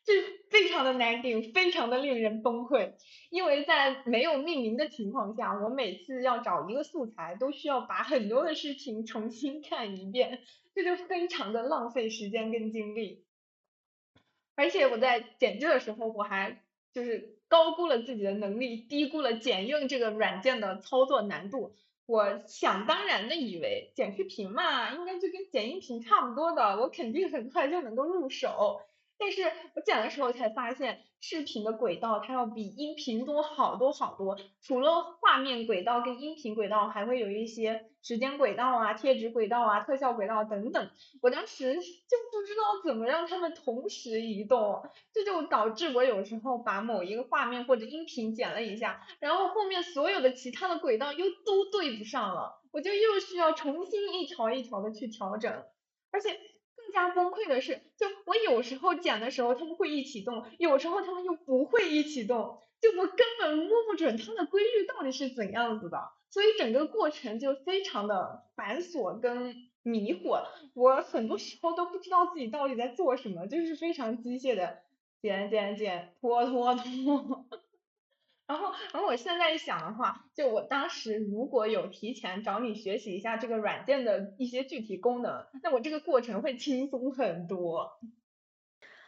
[0.06, 0.12] 这
[0.50, 2.92] 非常的难顶，非常的令人崩溃。
[3.28, 10.38] 因为在没有命名的情况下，我每次要找一个素材，都需要把很多的视频重新看一遍，
[10.76, 13.24] 这就非常的浪费时间跟精力。
[14.54, 16.62] 而且我在剪辑的时候，我还
[16.94, 21.74] 就是高估了自己的能力，低估了剪映这个软件的操作难度。
[22.06, 28.80] 我想当然的以为剪视频嘛，应该就跟剪音频差不多的，我肯定很快就能够入手。
[29.18, 29.42] 但是
[29.74, 34.37] 我剪的时候才发现，视频的轨道它要比音频多好多好多。
[34.61, 40.90] 除了画面轨道跟音频轨道，还会有一些时间轨道啊、贴纸轨道啊、特效轨道等等。
[41.22, 41.81] 我当时就
[42.31, 44.83] 不知道怎么让他们同时移动，
[45.14, 55.64] 这就导致我有时候把某一个画面或者音频剪了一下，然后后面所有的其他的轨道又都对不上了，我就又需要重新一条一条的去调整，
[56.12, 56.38] 而且。
[56.96, 65.98] 加崩溃的是，就我有时候剪的时候他们会一起动，有时候他们又不会一起动，就我根本摸不准它的规律到底是怎样子的，
[66.30, 74.78] 所以整个过程就非常的繁琐跟迷惑，我很多时候都不知道自己到底在做什么，就是非常机械的
[75.20, 77.44] 剪剪剪，拖拖拖。
[78.46, 87.90] 然后，然后我现在一想的话，就我当时如果有提前找你学习一下这个软件的一些具体功能，那我这个过程会轻松很多。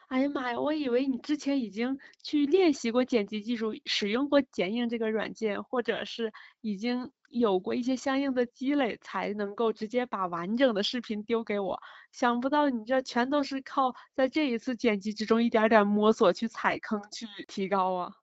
[0.08, 11.78] 哎呀妈呀，我以为你之前已经去练习过剪辑技术，使用过剪映这个软件，或者是已经有过一些相应的积累，才能够直接把完整的视频丢给我。
[12.10, 18.17] 想不到你这全都是靠在这一次剪辑之中一点点摸索去踩坑去提高啊。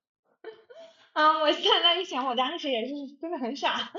[1.16, 3.90] 啊，我现在一想，我当时也是真的很傻，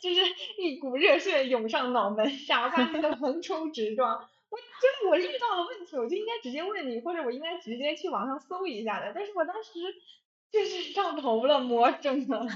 [0.00, 0.20] 就是
[0.56, 4.28] 一股热血涌上脑门，傻巴巴的横冲直撞。
[4.50, 9.12] 我真的我遇到了问题，我就应该直接问你，或者我应该直接去网上搜一下的。
[9.12, 9.70] 但是我当时
[10.52, 12.46] 就是上头了，魔怔了，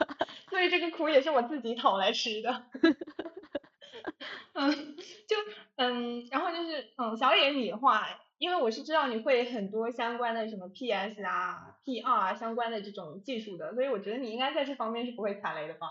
[0.50, 2.64] 所以这个苦也是我自己讨来吃的。
[4.52, 5.36] 嗯，就
[5.76, 8.06] 嗯，然后就是嗯，小野你的话。
[8.42, 15.86] 因为我是知道你会很多相关的什么 PS 啊、PR 啊相关的这种技术的，所以我觉得你应该在这方面是不会踩雷的吧？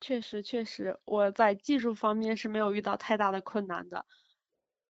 [0.00, 4.04] 确实确实，我在技术方面是没有遇到太大的困难的，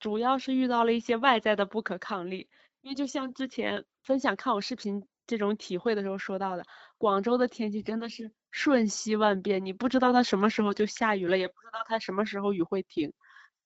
[0.00, 2.48] 主要是遇到了一些外在的不可抗力。
[2.81, 6.64] 因为就像之前分享看我视频这种体会的时候说到的，
[6.96, 13.12] 广州的天气真的是瞬息万变，你不知道它什么时候就下雨了，也不知道它什么时候雨会停。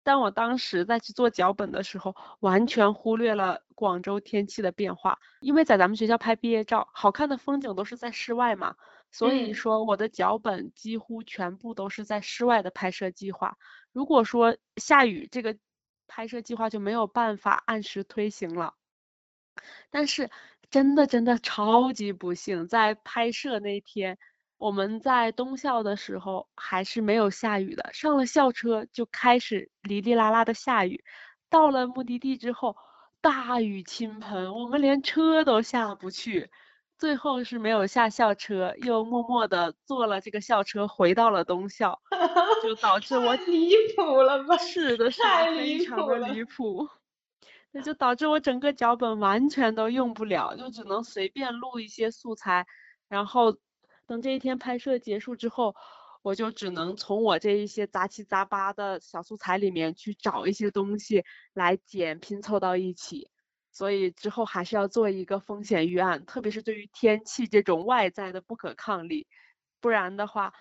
[0.03, 8.77] 但我当时在去做脚本的时候，完全忽略了广州天气的变化，因为在咱们学校拍毕业照，好看的风景都是在室外嘛，
[9.11, 13.59] 所以说我的脚本几乎全部都是在室外的拍摄计划。
[13.93, 15.57] 如果说下雨，这个
[16.07, 18.75] 拍摄计划就没有办法按时推行了。
[19.91, 20.31] 但是
[20.71, 24.19] 真的真的超级不幸，在拍摄那天。
[24.59, 31.05] 我们在东校的时候还是没有下雨的，上了校车就开始哩哩啦啦的下雨，
[31.49, 32.77] 到了目的地之后
[33.21, 36.51] 大雨倾盆，我们连车都下不去，
[36.99, 42.01] 最后是没有下校车，又默默的坐了这个校车回到了东校，
[42.65, 44.57] 就导致我 离谱了吧？
[44.59, 46.89] 是的，是的，非常的离谱，
[47.71, 52.67] 那就导致我整个脚本完全都用不了，就只能随便录一些素材，
[53.09, 53.57] 然后。
[54.09, 55.77] 等这一天拍摄结束之后，
[56.23, 63.31] 我就只能从我这一些杂七杂八的小素材里面去找一些东西来剪拼凑到一起。
[63.71, 69.29] 所以之后还是要做一个风险预案，特别是对于天气这种外在的不可抗力，
[69.81, 70.55] 不然的话，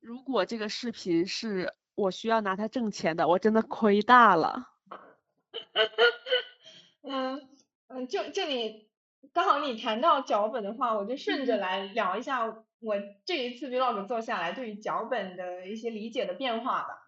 [0.00, 4.70] 如果这个视频是我需要拿它挣钱的，我真的亏大了。
[7.02, 7.48] 嗯
[7.88, 8.88] 嗯，就这里
[9.32, 12.64] 刚好你谈到脚本的话，我就顺着来聊一下。
[12.80, 17.06] 我这一次 vlog 做下来，对于脚本的一些理解的变化吧。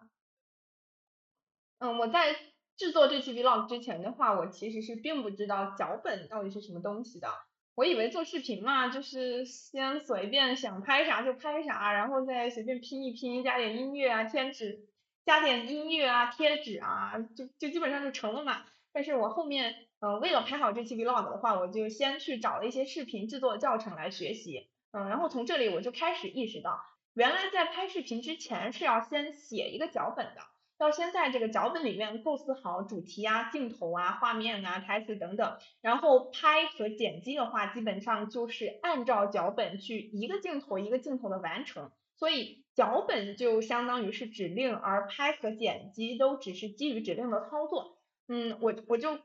[1.77, 2.35] 嗯，我在
[2.75, 7.27] 制作这期 vlog 之前的话，我其实是并不知道脚本到底是什么东西的。
[7.75, 14.87] 我以为做视频嘛，就是先随便想拍啥就拍啥，然后再随便拼一拼，加点音乐啊、贴纸，
[15.25, 18.65] 加点音乐啊、贴纸啊，就就基本上就成了嘛。
[18.97, 24.71] 但是我后面，嗯，为了拍好这期 vlog 的话，我就先去找了一些视频制作教程来学习。
[24.91, 26.81] 嗯，然后从这里我就开始意识到，
[27.13, 30.41] 原来在拍视频之前是要先写一个脚本的，
[30.79, 47.96] 要先在这个脚本里面构思好主题啊、镜头啊、画面啊、台词等等，然后拍和剪辑的话，基本上就是按照脚本去一个镜头一个镜头的完成，所以脚本就相当于是指令，而拍和剪辑都只是基于指令的操作。
[48.27, 49.19] 嗯，我我就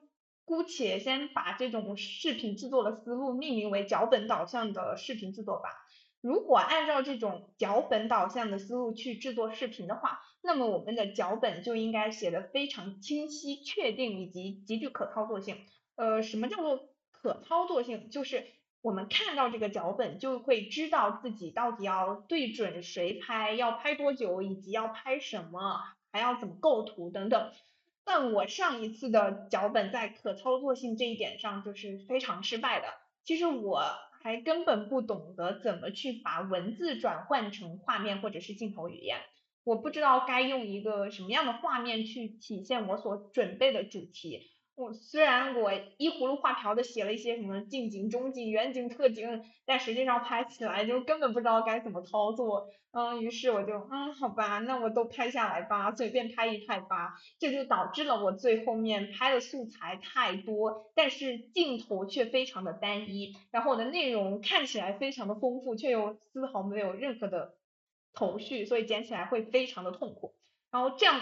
[0.45, 5.69] 姑且先把这种视频制作的思路命名为脚本导向的视频制作吧。
[6.21, 15.57] 如果按照这种脚本导向的思路去制作视频的话，那么我们的脚本就应该写的非常清晰、确定以及极具可操作性。
[15.97, 16.79] 呃，什么叫做
[17.11, 18.09] 可操作性？
[18.09, 18.47] 就是
[18.83, 25.81] 我们看到这个脚本就会知道自己到底要对准谁拍，要拍多久，以及要拍什么，
[26.13, 27.51] 还要怎么构图等等。
[28.05, 32.87] 但我上一次的脚本在可操作性这一点上就是非常失败的。
[33.25, 33.83] 其实我。
[34.25, 39.19] 还根本不懂得怎么去把文字转换成画面或者是镜头语言，
[39.65, 44.53] 我不知道该用一个什么样的画面去体现我所准备的主题。
[44.75, 52.69] 我虽然我依葫芦画瓢的写了一些什么近景、中景、远景、特景，但实际上拍起来就根本不知道该怎么操作。
[52.93, 57.15] 嗯，于是我就嗯，好吧，那我都拍下来吧，随便拍一拍吧。
[57.39, 67.55] 这就导致了我最后面拍的素材太多，但是镜头却非常的单一，然后我的内容看起来非常的丰富，却又丝毫没有任何的
[68.15, 70.35] 头绪，所以剪起来会非常的痛苦。
[70.71, 71.21] 然后这样。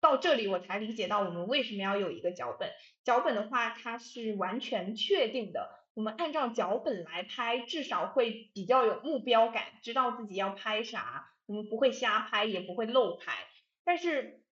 [0.00, 2.70] 到这里我才理解到我们为什么要有一个脚本。
[3.02, 5.70] 脚本的话，它是完全确定的。
[5.94, 11.30] 我们按照脚本来拍，至少会比较有目标感，知道自己要拍啥。
[11.46, 13.32] 我们不会瞎拍，也不会漏拍。
[13.82, 14.44] 但是，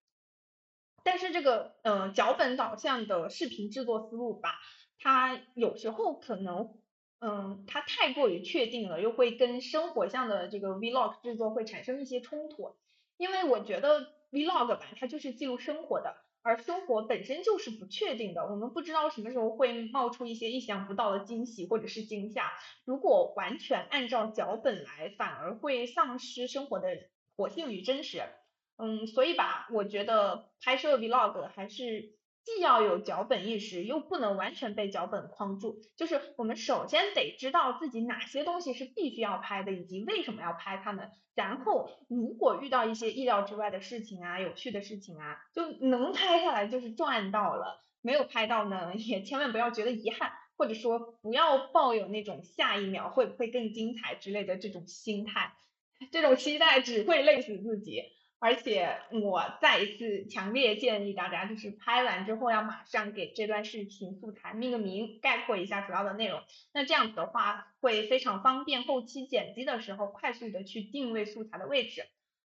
[1.05, 4.59] 但是这个呃脚本导向的视频制作思路吧，
[4.99, 6.81] 它有时候可能
[7.21, 12.75] 嗯它太过于确定了，又会跟生活向的这个 vlog 制作会产生一些冲突。
[13.17, 14.16] 因为我觉得。
[14.31, 22.53] Vlog 吧，它就是记录生活的，而生活本身就是不确定的，我们不知道什么时候会冒出一些意想不到的惊喜或者是惊吓。
[22.85, 26.89] 如果完全按照脚本来，反而会丧失生活的
[27.37, 28.23] 活性与真实。
[28.77, 32.17] 嗯，所以吧，我觉得拍摄 Vlog 还是。
[32.47, 35.81] 既要有脚本意识，又不能完全被脚本框住。
[35.97, 41.11] 就是我们首先得知道自己哪些东西是必须要拍的，以及为什么要拍它们。
[41.35, 47.85] 然后，如果遇到一些意料之外的事情啊，有趣的事情啊，就能拍下来就是赚到了。
[48.01, 55.53] 没有拍到呢， 也千万不要觉得遗憾，或者说不要抱有那种下一秒会不会更精彩之类的这种心态。
[56.13, 58.05] 这种期待只会累死自己。
[58.39, 66.43] 而且我再一次强烈建议大家，就是拍完之后要马上给这段视频素材命个名，概括一下主要的内容。
[66.73, 72.05] 那这样子的话，会非常方便后期剪辑的时候快速的去定位素材的位置。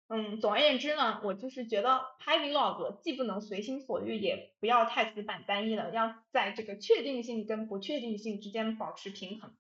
[0.08, 9.56] 嗯，总而言之呢，我就是觉得拍 vlog 既不能随心所欲，也不要太死板单一了，要在这个确定性跟不确定性之间保持平衡。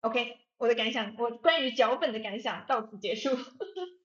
[0.00, 3.30] OK，我的感想，我关于脚本的感想到此结束。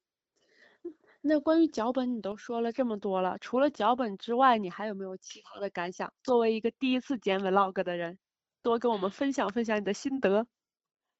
[1.23, 6.11] 那关于脚本你都说了这么多了，除了脚本之外，你还有没有其他的感想？
[6.23, 8.17] 作为一个第一次剪 vlog 的人，
[8.63, 10.47] 多跟我们分享分享你的心得。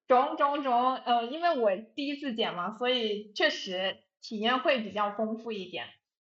[0.08, 5.86] 中中中，呃，因为我第一次剪嘛，所以确实体验会比较丰富一点。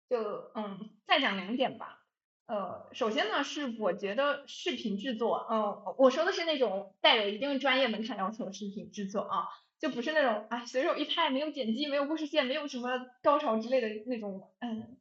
[0.08, 0.18] 就
[0.54, 2.00] 嗯，再讲两点吧。
[2.46, 9.48] 呃，首先呢，是我觉得视频制作，嗯，我说的是那种带有一定专业门槛要求的视频制作啊。
[9.84, 12.88] 就不是那种啊随手一拍没有剪辑没有故事线没有什么
[13.22, 14.96] 高潮之类的那种嗯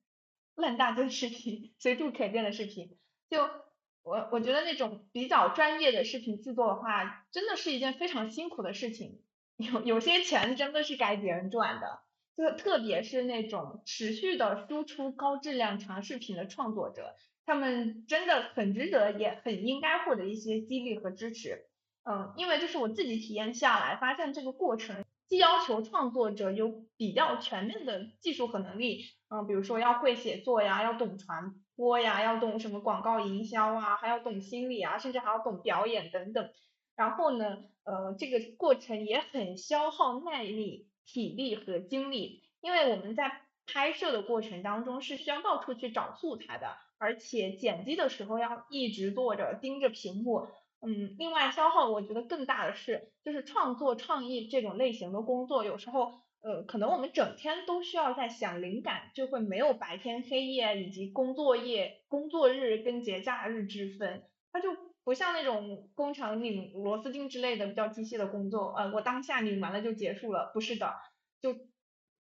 [0.56, 2.98] 烂大街视频随处可见的视频，
[3.30, 3.50] 就
[4.04, 9.22] 我我觉得那种比较专业的视频制作的话，真的是一件非常辛苦的事情，
[9.56, 12.02] 有有些钱真的是该别人赚的，
[12.36, 17.16] 就特别是那种持续的输出高质量长视频的创作者，
[17.46, 21.68] 他们真的很值得也很应该获得一些激励和支持。
[22.04, 36.50] 嗯，因为就是我自己体验下来，发现这个过程既要求创作者有比较全面的技术和能力，嗯，比如说要会写作呀，要懂传播呀，要懂什么广告营销啊，还要懂心理啊，甚至还要懂表演等等。
[36.96, 50.48] 然后呢，呃，这个过程也很消耗耐力、体力和精力，因为我们在拍摄的过程当中是需要到处去找素材的，而且剪辑的时候要一直坐着盯着屏幕。
[50.86, 56.12] 嗯，另外消耗我觉得更大的是，就是创作创意这种类型的工作，有时候
[56.42, 64.76] 呃，可能我们整天都需要在想灵感，就会没有白天黑夜以及工作夜、工作日跟节假日之分，它就
[65.06, 70.94] 不像那种工厂拧螺丝钉之类的比较机械的工作，呃，我当下拧完了就结束了，不是的，
[71.42, 71.54] 就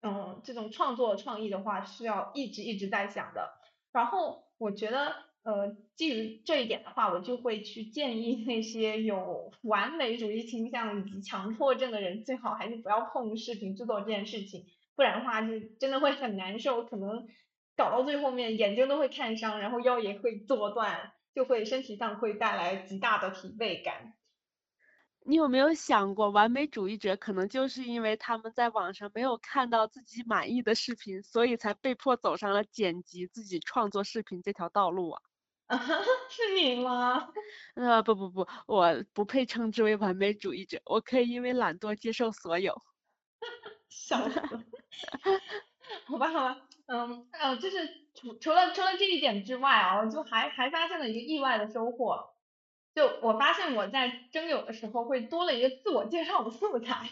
[0.02, 3.50] 嗯，这种创作创意的话，是要一直一直在想的，
[3.92, 5.33] 然后我觉得。
[5.44, 14.66] 呃，基于这一点的话，我就会去建议那些有完美主义倾向以及强迫症的人，最好还是不要碰视频制作这件事情，
[14.96, 17.28] 不然的话就真的会很难受，可能
[17.76, 24.14] 搞到最后面眼睛都会看伤，然后腰也会坐断，就会身体上会带来极大的疲惫感。
[25.26, 35.22] 你有没有想过，完美主义者可能就是因为他们在网上没有看到自己满意的视频，所以才被迫走上了剪辑自己创作视频这条道路啊？
[36.30, 37.30] 是你吗？
[37.76, 42.74] 呃，不不不，我不配称之为完美主义者，我可以因为懒惰接受所有。
[43.90, 44.40] 笑死。
[46.06, 47.78] 好吧好吧，嗯呃，就是
[48.14, 52.34] 除除了除了这一点之外啊，我就还还发现了一个意外的收获。
[52.96, 57.10] 就我发现我在征友的时候会多了一个自我介绍的素材。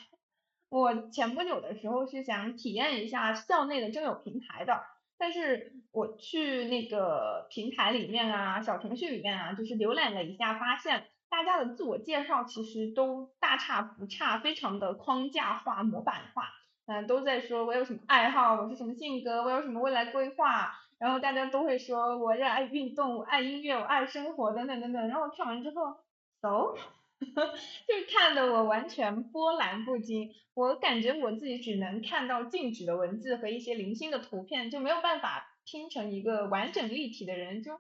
[0.70, 4.84] 我前不久的时候是想体验一下校内的征友平台的，
[5.22, 16.50] 但是我去那个平台里面啊，小程序里面啊，就是浏览了一下，发现大家的自我介绍其实都大差不差，非常的框架化、模板化，
[16.88, 20.74] 嗯，都在说我有什么爱好，我是什么性格，我有什么未来规划。
[20.98, 25.08] 然后大家都会说我热爱运动，我爱音乐，我爱生活等等等等。
[25.08, 25.98] 然后我看完之后
[26.42, 26.76] ，so，
[27.88, 30.34] 就是看得我完全波澜不惊。
[30.54, 37.80] 我感觉我自己只能看到静止的文字和一些零星的图片，就没有办法拼成一个完整立体的人，就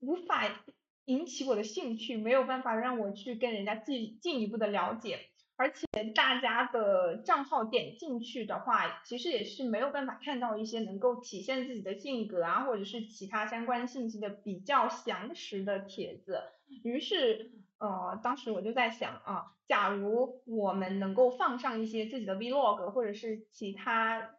[0.00, 0.64] 无法
[1.04, 5.20] 引起我的兴趣，没有办法让我去跟人家进进一步的了解。
[5.56, 5.86] 而且
[6.16, 16.42] 大家的账号点进去的话，其实也是没有办法看到一些能够体现自己的性格啊，或者是其他相关信息的比较详实的帖子。
[16.82, 17.52] 于是，
[17.84, 24.36] 呃，当时我就在想啊，假如我们能够放上一些自己的 vlog 或者是其他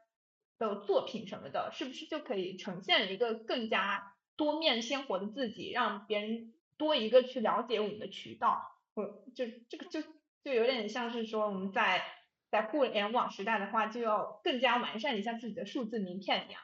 [0.58, 8.80] 的作品什么的，是不是就可以呈现一个更加多面鲜活的自己，让别人多一个去了解我们的渠道？
[8.96, 10.02] 我就这个就。
[10.46, 12.04] 就有点像是说我们在
[12.52, 16.62] 在互联网时代的话，就要更加完善一下自己的数字名片一样。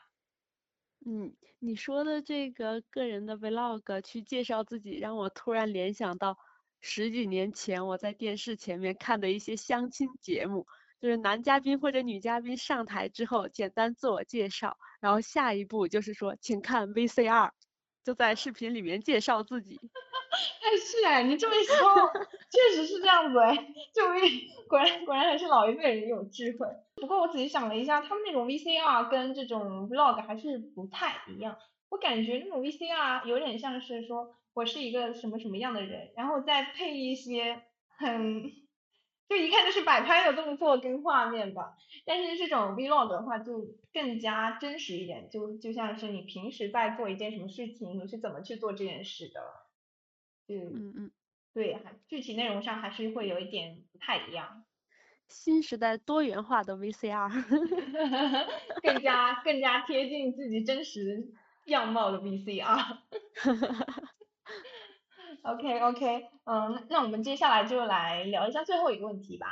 [1.04, 6.38] 嗯，你说的这个个人的 vlog 去介绍自己，让我突然联想到
[6.82, 10.66] 十几年前我在电视前面看的一些相亲节目，
[11.00, 17.52] 就是男嘉宾或者女嘉宾上台之后简单自我介绍，然后下一步就是说请看 VCR，
[18.04, 19.80] 就在视频里面介绍自己。
[20.32, 21.78] 哎，是哎，你这么一说，
[22.50, 23.56] 确实是这样子哎，
[23.94, 24.08] 就
[24.68, 26.68] 果然果然还是老一辈人有智慧。
[26.96, 31.58] 不过我仔细想了一下，他们那种 VCR 跟这种 Vlog 还是不太一样。
[31.90, 37.64] 我感觉那种 VCR 有点像是说我是一个什么什么样的人，然后再配一些
[37.98, 38.44] 很，
[39.30, 41.76] 就一看就是摆拍的动作跟画面吧。
[42.06, 49.42] 但是这种 Vlog 的话就更加真实一点，就就像是你平时在做一件什么事情，你是怎么去做这件事的。
[50.48, 51.12] 嗯嗯嗯，
[51.54, 54.66] 对，还具体内容上还是会有一点不太一样。
[55.30, 57.32] 新时代多元化的 VCR，
[58.84, 61.24] 更加更加贴近自己真实
[61.68, 62.98] 样貌的 VCR。
[65.44, 69.48] OK OK，嗯，那我们接下来就来聊一下最后一个问题吧，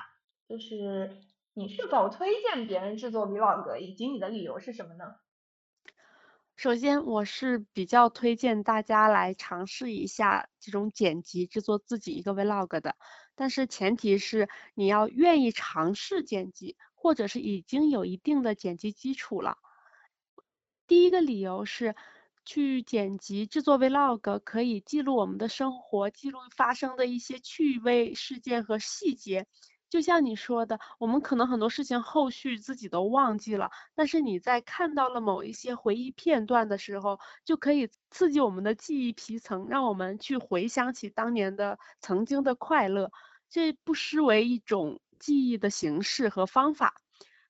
[0.48, 1.18] 就是
[1.54, 5.16] 你是否推荐别人制作 Vlog，以及你的理由是什么呢？
[6.56, 12.96] 首先，我是比较推荐大家来尝试一下这种剪辑制作自己一个 vlog 的，
[13.34, 19.58] 但是前提是你要愿意尝试剪辑，或者是已经有一定的剪辑基础了。
[20.86, 21.96] 第一个理由是，
[22.46, 29.46] 去剪辑制作 vlog 可以记录我们的生活，记录发生的一些趣味事件和细节。
[29.90, 43.12] 就像你说的，我们可能很多事情后续自己都忘记了，但是你在看到了某一些回忆片段的时候，就可以刺激我们的记忆皮层，让我们去回想起当年的曾经的快乐，
[43.50, 46.94] 这不失为一种记忆的形式和方法。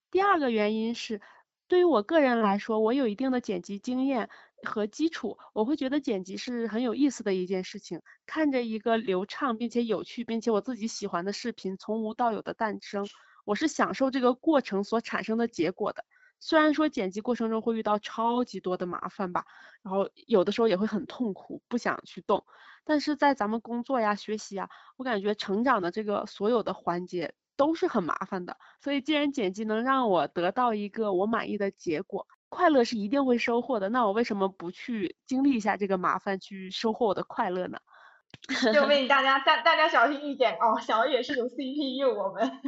[0.09, 1.19] 第二个原因是，
[1.67, 4.29] 对于我个人来说，我有一定的剪辑经验。
[4.63, 8.01] 和基础，我会觉得剪辑是很有意思的一件事情。
[8.25, 13.07] 看着一个流畅并且有趣并且我自己喜欢的视频从无到有的诞生，
[13.45, 16.03] 我是享受这个过程所产生的结果的。
[16.41, 19.45] 虽然说剪辑过程中会遇到超级多的麻烦吧，
[19.83, 22.45] 然后有的时候也会很痛苦，不想去动。
[22.85, 28.57] 但是在咱们工作呀、学习啊，我感觉成长的这个所有的环节都是很麻烦的。
[28.81, 32.25] 所以既然剪辑能让我得到一个我满意的结果。
[32.49, 37.79] 快乐是一定会收获的，那我为什么不去经历一下这个麻烦，去收获我的快乐呢？
[38.73, 42.49] 就为 大家大大家小心一点哦，小也是有 CPU，我们。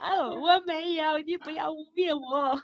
[0.00, 2.60] 哦，我没有，你不要污蔑我。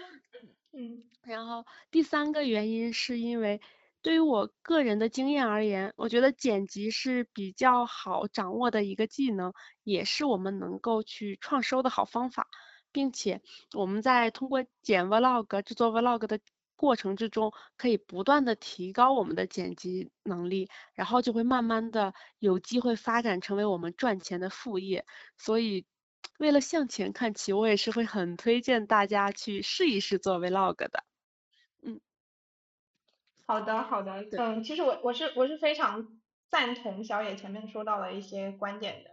[0.72, 3.60] 嗯，然后第三个原因是因为
[4.02, 9.52] 对于我个人的经验而言，我觉得剪辑是比较好掌握的一个技能，
[9.84, 12.46] 也是我们能够去创收的好方法。
[12.92, 13.40] 并且
[13.74, 16.40] 我们在通过剪 vlog 制作 vlog 的
[16.76, 25.04] 过程之中，可以不断的提高我们的剪辑能力，然后就会慢慢的有机会发展成为我们赚钱的副业。
[25.36, 25.84] 所以，
[26.38, 31.04] 为了向前看齐，我也是会很推荐大家去试一试做 vlog 的。
[31.82, 32.00] 嗯，
[33.46, 39.10] 好的好的，嗯，其实我我是我是非常赞同小野前面说到的一些观点的，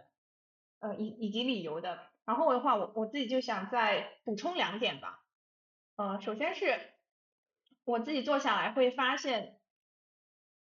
[0.80, 2.07] 呃以以及理由的。
[2.28, 5.24] 然后的话，我我自己就想再补充两点吧。
[5.96, 6.78] 嗯，首先是
[7.84, 9.56] 我自己做下来会发现，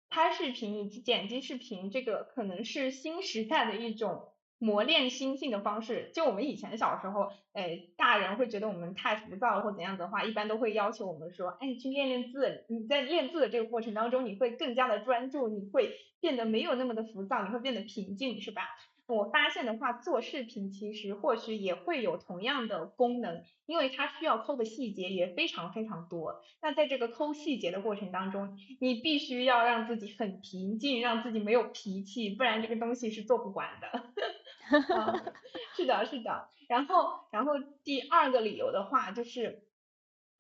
[0.09, 6.13] 拍视频以及剪辑视频这个可能是新时代的一种磨练心性的方式。
[6.15, 12.67] 就我们以前小时候，哎，大人会觉得我们太浮躁或怎样的话，一般都会要求我们说，哎，去练练字。
[12.69, 18.63] 你在练字的这个过程当中，你会更加的专注，你会变得没有那么的浮躁，你会变得平静，是吧？
[19.15, 26.43] 我发现的话，做视频其实或许也会有同样的功能，因为它需要抠的细节也非常非常多。
[26.61, 34.13] 那在这个抠细节的过程当中，你必须要让自己很平静，让自己没有脾气，不然这个东西是做不完的。
[35.75, 36.51] 是的，是的。
[36.69, 39.63] 然后，然后第二个理由的话，就是，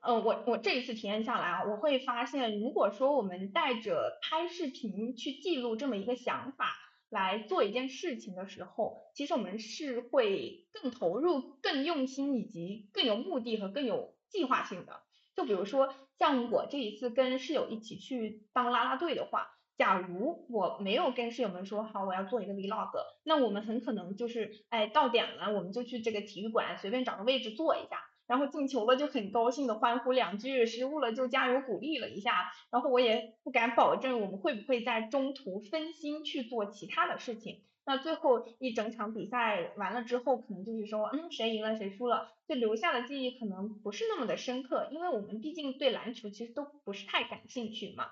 [0.00, 6.66] 嗯，我我这一次体验下来啊，我会发现，如果说我们带着拍视频去记录这么一个想法。
[7.10, 15.00] 来做一件事情的时候，其实我们是会更投入、更用心，以及更有目的和更有计划性的。
[15.34, 22.90] 就比如说，像我这一次跟室友一起去当啦啦队的话，假如我没有跟室友们说好我要做一个 vlog，
[23.22, 28.02] 那我们很可能就是，哎，到点了我们就去这个体育馆随便找个位置坐一下。
[28.28, 32.52] 然后进球了就很高兴的欢呼两句，失误了就加油鼓励了一下。
[32.70, 37.62] 然后我也不敢保证我们会不会在中途分心去做其他的事情。
[37.86, 48.08] 那最后一整场比赛完了之后，可能就是说，嗯，谁赢了谁输了，就留下的记忆可能不是那么的深刻，因为我们毕竟对篮球其实都不是太感兴趣嘛。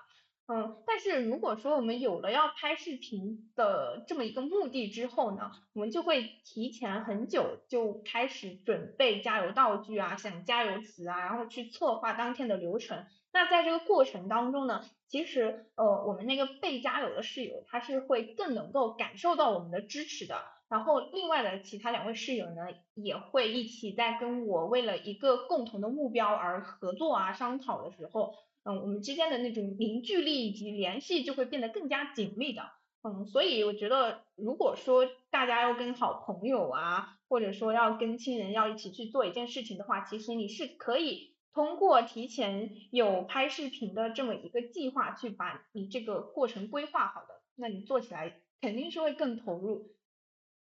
[0.49, 13.05] 嗯，但是如果说我们有了要拍视频的这么一个目的之后呢，我们就会提前很久就开始准备加油道具啊，想加油词啊，然后去策划当天的流程。
[13.33, 20.45] 那在这个过程当中呢，其实呃，我们那个被加油的室友他是会更能够感受到我们的支持的。
[20.69, 28.33] 然后另外的其他两位室友呢，也会一起在跟我为了一个共同的目标而合作啊，商讨的时候。
[28.67, 32.63] 嗯，我们之间的那种凝聚力以及联系就会变得更加紧密的。
[33.01, 49.95] 嗯，所以我觉得，如果说大家要跟好朋友啊，或者说要跟亲人要一起去做一件事情的话，其实你是可以通过提前有拍视频的这么一个计划，去把你这个过程规划好的，那你做起来肯定是会更投入、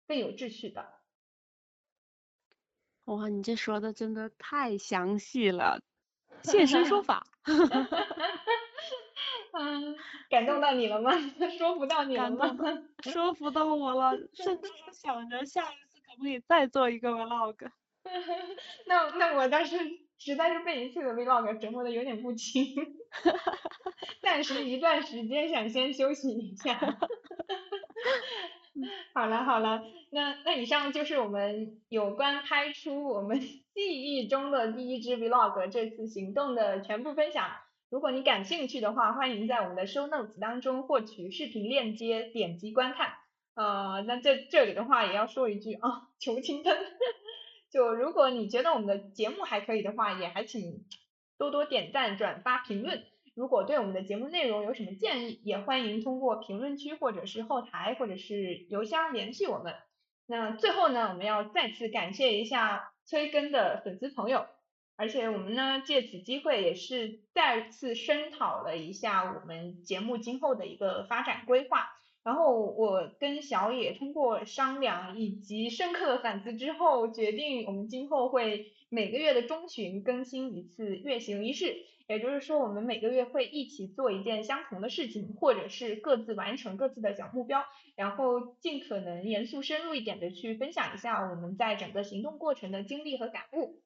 [0.07, 0.93] 更有秩序的。
[3.07, 5.81] 哇，你这说的真的太详细了。
[6.43, 7.27] 现身说法，
[9.57, 9.97] 嗯，
[10.31, 11.13] 感动到你了吗？
[11.59, 12.57] 说服到你了吗？
[13.03, 17.71] 说服到我了，甚至是想着下一次可不可以再做一个 vlog。
[18.87, 19.79] 那那我倒是
[20.19, 22.75] 实在是被一次的 vlog 折磨的有点不轻，
[24.21, 26.99] 暂时一段时间想先休息一下。
[29.15, 33.41] 好了好了，那那以上就是我们有关拍出我们
[33.75, 37.51] 记忆中的第一支 vlog 这次行动的全部分享。
[37.91, 43.15] 如果你感兴趣的话，欢迎在我们的 show notes 当中获取视频链接，点击观看。
[43.57, 46.77] 呃，那这这里的话也要说一句啊，求青灯。
[47.69, 50.85] 就如果你觉得我们的节目还可以的话，也还请
[51.37, 53.03] 多多点赞、转发、评论。
[53.35, 59.75] 如果对我们的节目内容有什么建议，也欢迎通过评论区或者是后台或者是邮箱联系我们。
[60.27, 64.47] 那最后呢，我们要再次感谢一下催更的粉丝朋友，
[64.97, 71.91] 而且我们呢借此机会也是再次声讨了一下我们节目今后的一个发展规划。
[72.23, 81.77] 然后我跟小野通过商量以及深刻的反思之后，决定我们今后会每个月的中旬更新一次月行仪式。
[82.07, 87.65] 也就是说，我们每个月会一起做一件相同的事情，或者是各自完成各自的小目标，
[87.97, 93.83] 然后尽可能严肃深入一点的去分享一下我们在整个行动过程的经历和感悟。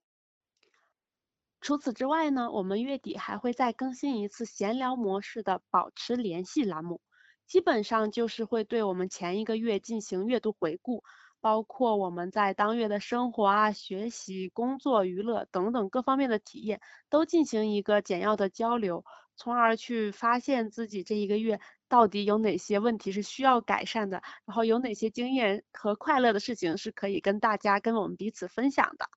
[1.60, 7.00] 除此之外呢，我们月底还会再更新一次闲聊模式的保持联系栏目，
[7.46, 11.02] 基本上就是会对我们前一个月进行阅读回顾。
[11.40, 19.04] 包括我们在当月的生活啊、学习、工作、娱乐等等各方面的体验，都进行一个简要的交流，
[19.36, 29.08] 从而去发现自己这一个月到底有哪些问题是需要改善的，然后有哪些经验和快乐的事情是可以跟大家、跟我们彼此分享的。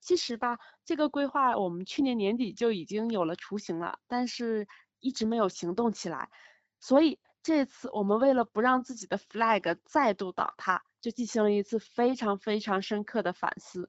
[0.00, 4.68] 其实吧，这个规划我们去年年底就已经有了雏形了，但是
[5.00, 6.30] 一直没有行动起来。
[6.78, 13.88] 所以这次我们为了不让自己的 flag 再度倒塌，就进行了一次非常非常深刻的反思。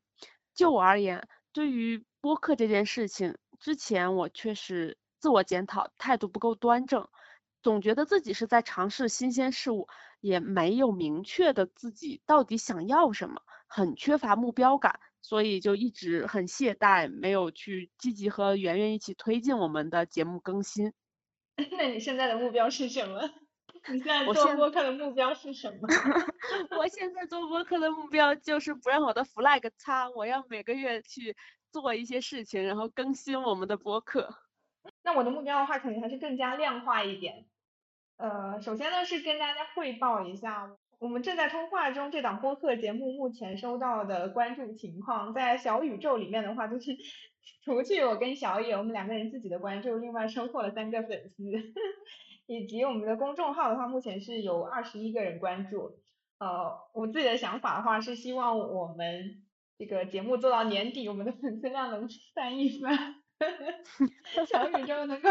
[0.54, 7.08] 就我而言，对于播客这件事情，之前我确实自我检讨，态度不够端正，
[7.64, 9.88] 总觉得自己是在尝试新鲜事物，
[10.22, 15.00] 也没有明确的自己到底想要什么，很缺乏目标感。
[15.24, 20.94] 所以就一直很懈怠，没有去积极和圆圆一起推进我们的节目更新。
[21.72, 23.32] 那你现在的目标是什么？
[23.94, 25.88] 你现在做播客的目标是什么？
[26.78, 31.36] 我现在做播客的目标就是不让我的 flag 擦，我要每个月去
[31.72, 34.36] 做一些事情，然后更新我们的播客。
[35.04, 37.46] 那我的目标的话，肯定还是更加量化一点。
[38.18, 40.76] 呃，首先呢是跟大家汇报一下。
[41.00, 46.98] 我们正在通话中，这档播客节目目前收到的关注情况，在小宇宙里面的话，就是
[47.64, 51.44] 除去我跟小野我们两个人自己的关注，另外收获了三个粉丝，
[52.48, 56.00] 以及我们的公众号的话，目前是有二十一个人关注。
[56.40, 59.44] 呃，我自己的想法的话，是希望我们
[59.78, 63.16] 这个节目做到年底，我们的粉丝量能翻一番，
[64.48, 65.30] 小宇宙能够。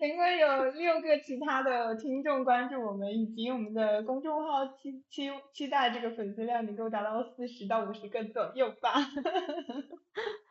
[0.00, 8.92] 能够有六个其他的听众关注我们，以及我们的公众号期期期待这个粉丝量能够达到四十到五十个左右吧。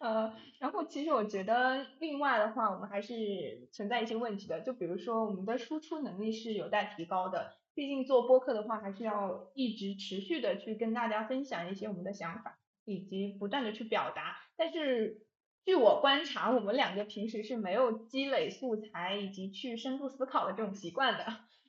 [0.00, 15.26] 呃，然后其实我觉得另外的话，我们还是存在一些问题的，就比如说我们的输出能力是有待提高的，毕竟做播客的话，还是要一直持续的去跟大家分享一些我们的想法，以及不断的去表达，但是。
[15.62, 21.26] 据我观察，我们两个平时是没有积累素材以及去深度思考的这种习惯的。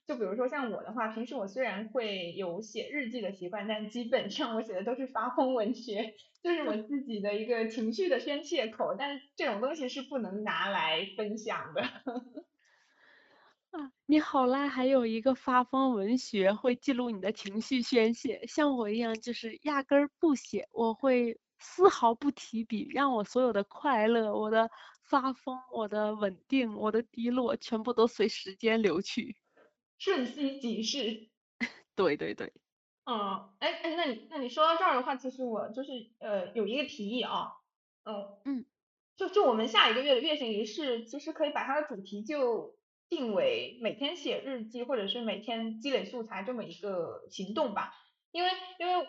[0.08, 8.96] 就比如说像我的话，平时我虽然会有写日记的习惯，但基本上我写的都是发疯文学， 就是我自己的一个情绪的宣泄口。
[8.98, 11.82] 但这种东西是不能拿来分享的。
[13.72, 21.40] 啊，你好啦，还有一个发疯文学会记录你的情绪宣泄，像我一样就是压根儿不写，我会。
[21.64, 24.68] 丝毫不提笔，让我所有的快乐、我的
[25.04, 29.36] 发疯、我的稳定、我的低落，全部都随时间流去，
[30.02, 31.30] 瞬息即逝。
[31.96, 32.52] 对对对。
[33.06, 37.54] 嗯，哎哎，那你那你说到这儿的话，其实我就是呃有一个提议啊，
[38.04, 38.66] 嗯嗯，
[39.16, 42.76] 就就我们下一个月的月行仪式，其实可以把它的主题就
[43.10, 47.94] 定为每天写日记，或者是每天积累素材这么一个行动吧，
[48.32, 48.50] 因为
[48.80, 49.08] 因为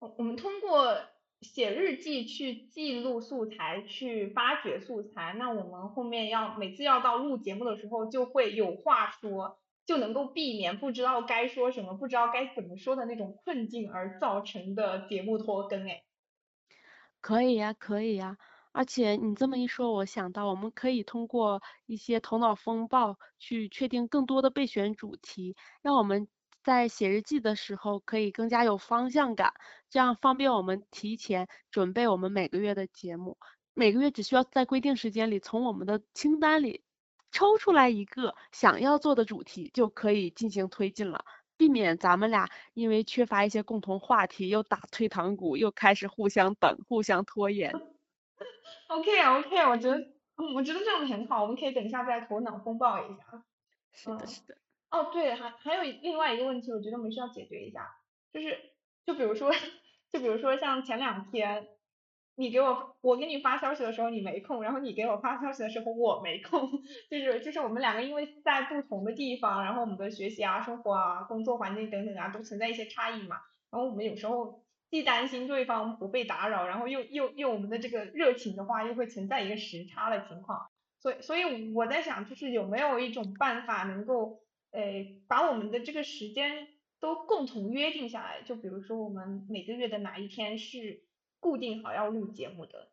[0.00, 0.98] 我我们通过。
[1.40, 16.02] 写日记去记录素材，去发掘素材，那我们后面要每次要到录节目的时候就会有话说，就能够避免不知道该说什么，不知道该怎么说的那种困境而造成的节目拖更哎。
[17.20, 18.36] 可以呀，可以呀，
[18.72, 26.28] 而且你这么一说，我想到我们可以通过一些头脑风暴去确定更多的备选主题，让我们。
[26.64, 29.52] 在写日记的时候，可以更加有方向感，
[29.90, 33.36] 这样方便我们提前准备我们每个月的节目。
[33.74, 36.82] 每个月只需要在规定时间里，从我们的清单里
[37.34, 41.24] 抽出来一个想要做的主题，就可以进行推进了，
[41.56, 47.74] 避免咱们俩因为缺乏一些共同话题，又打退堂鼓，又开始互相等、互相拖延。
[48.86, 49.98] OK OK，我觉得，
[50.54, 53.44] 我觉得这样很好，我们可以等一下再头脑风暴一下。
[53.92, 54.56] 是的，是的。
[54.90, 57.96] 哦，对，还还有另外一个问题，我觉得我们需要解决一下，
[58.32, 58.56] 就是，
[59.04, 59.50] 就比如说，
[60.12, 61.66] 就比如说像前两天，
[62.36, 66.68] 你给我，我给你发消息的时候你没空，然后你给我发消息的时候我没空，
[67.10, 73.36] 就是就是我们两个因为在不同的地方，然后我们的学习啊、生活啊、工作环境等等啊都存在一些差异嘛，
[73.70, 80.66] 然后我们有时候既担心对方不被打扰，然后又又又我们的这个热情的话又会存在一个时差的情况，
[81.00, 84.40] 所以所以我在想，就是有没有一种办法能够。
[84.76, 84.82] 呃，
[85.28, 86.66] 把我们的这个时间
[86.98, 91.04] 都共同约定下来，就比如说我们每个月的哪一天是
[91.44, 92.88] 固定好要录节目的，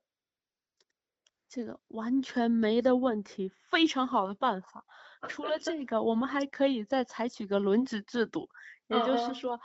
[1.47, 4.83] 这个完全没的问题，非常好的办法。
[5.29, 8.49] 除了这个，我们还可以再采取个轮值制度，
[8.87, 9.57] 也就是说，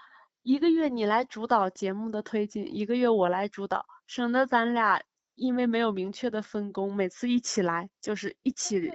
[0.43, 5.03] 一个月你来主导节目的推进，一个月我来主导，省得咱俩。
[5.35, 8.91] 因为没有明确的分工，每次一起来就是一起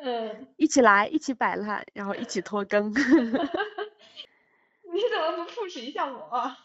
[0.57, 2.91] 一起来，一起摆烂，然后一起拖更。
[4.91, 6.57] 你怎么不 push 一下我？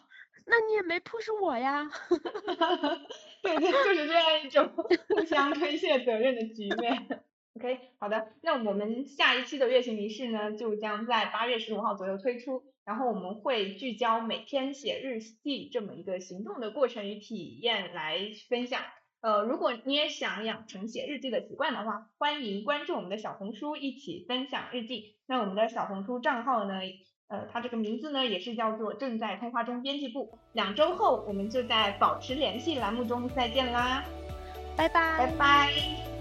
[0.47, 1.89] 那你也没 push 我呀。
[3.43, 4.67] 对对，就是这样一种
[5.09, 7.21] 互相推卸责任的局面。
[7.55, 18.81] OK，好的，那我们下一期的月行仪式呢，就将在八月十五号左右推出，然后我们会聚焦每天写日记这么一个行动的过程与体验来分享。
[19.21, 25.15] 呃，如果你也想养成写日记的习惯的话，欢迎关注我们的小红书，一起分享日记。
[25.25, 26.81] 那我们的小红书账号呢，
[27.29, 30.37] 呃，它这个名字呢也是叫做正在通话中编辑部。
[30.53, 34.03] 两周后，我们就在保持联系栏目中再见啦，
[34.75, 36.16] 拜拜，拜拜。